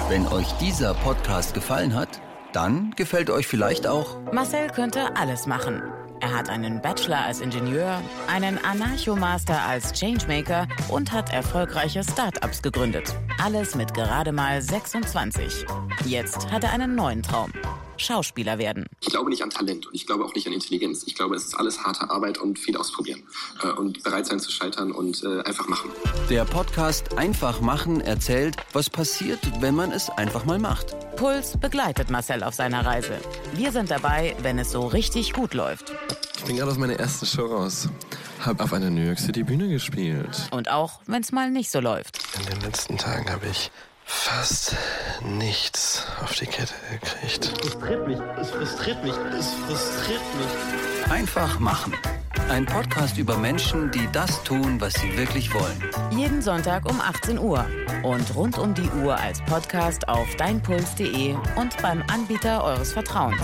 [0.08, 2.20] Wenn euch dieser Podcast gefallen hat,
[2.52, 5.82] dann gefällt euch vielleicht auch Marcel könnte alles machen.
[6.20, 8.00] Er hat einen Bachelor als Ingenieur,
[8.32, 13.14] einen Anarcho-Master als Changemaker und hat erfolgreiche Start-ups gegründet.
[13.42, 15.64] Alles mit gerade mal 26.
[16.06, 17.52] Jetzt hat er einen neuen Traum.
[18.00, 18.86] Schauspieler werden.
[19.00, 21.04] Ich glaube nicht an Talent und ich glaube auch nicht an Intelligenz.
[21.06, 23.22] Ich glaube, es ist alles harte Arbeit und viel ausprobieren.
[23.62, 25.90] Äh, und bereit sein zu scheitern und äh, einfach machen.
[26.30, 30.94] der Podcast Einfach machen erzählt, was passiert, wenn man es einfach mal macht.
[31.16, 33.18] Puls begleitet Marcel auf seiner Reise.
[33.54, 35.92] Wir sind dabei, wenn es so richtig gut läuft.
[36.36, 37.88] Ich bin gerade aus meiner ersten Show raus.
[38.44, 40.48] Hab auf einer New York City Bühne gespielt.
[40.52, 42.18] Und auch, wenn es mal nicht so läuft.
[42.38, 43.70] In den letzten Tagen habe ich
[44.08, 44.74] fast
[45.22, 47.44] nichts auf die Kette gekriegt.
[47.44, 51.12] Es frustriert mich, es frustriert mich, es frustriert mich.
[51.12, 51.94] Einfach machen.
[52.48, 55.84] Ein Podcast über Menschen, die das tun, was sie wirklich wollen.
[56.10, 57.66] Jeden Sonntag um 18 Uhr.
[58.02, 63.42] Und rund um die Uhr als Podcast auf deinpuls.de und beim Anbieter eures Vertrauens.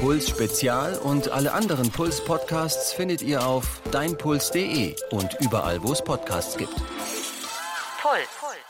[0.00, 6.02] Puls Spezial und alle anderen Puls Podcasts findet ihr auf deinpuls.de und überall, wo es
[6.02, 6.74] Podcasts gibt.
[8.08, 8.67] Puls.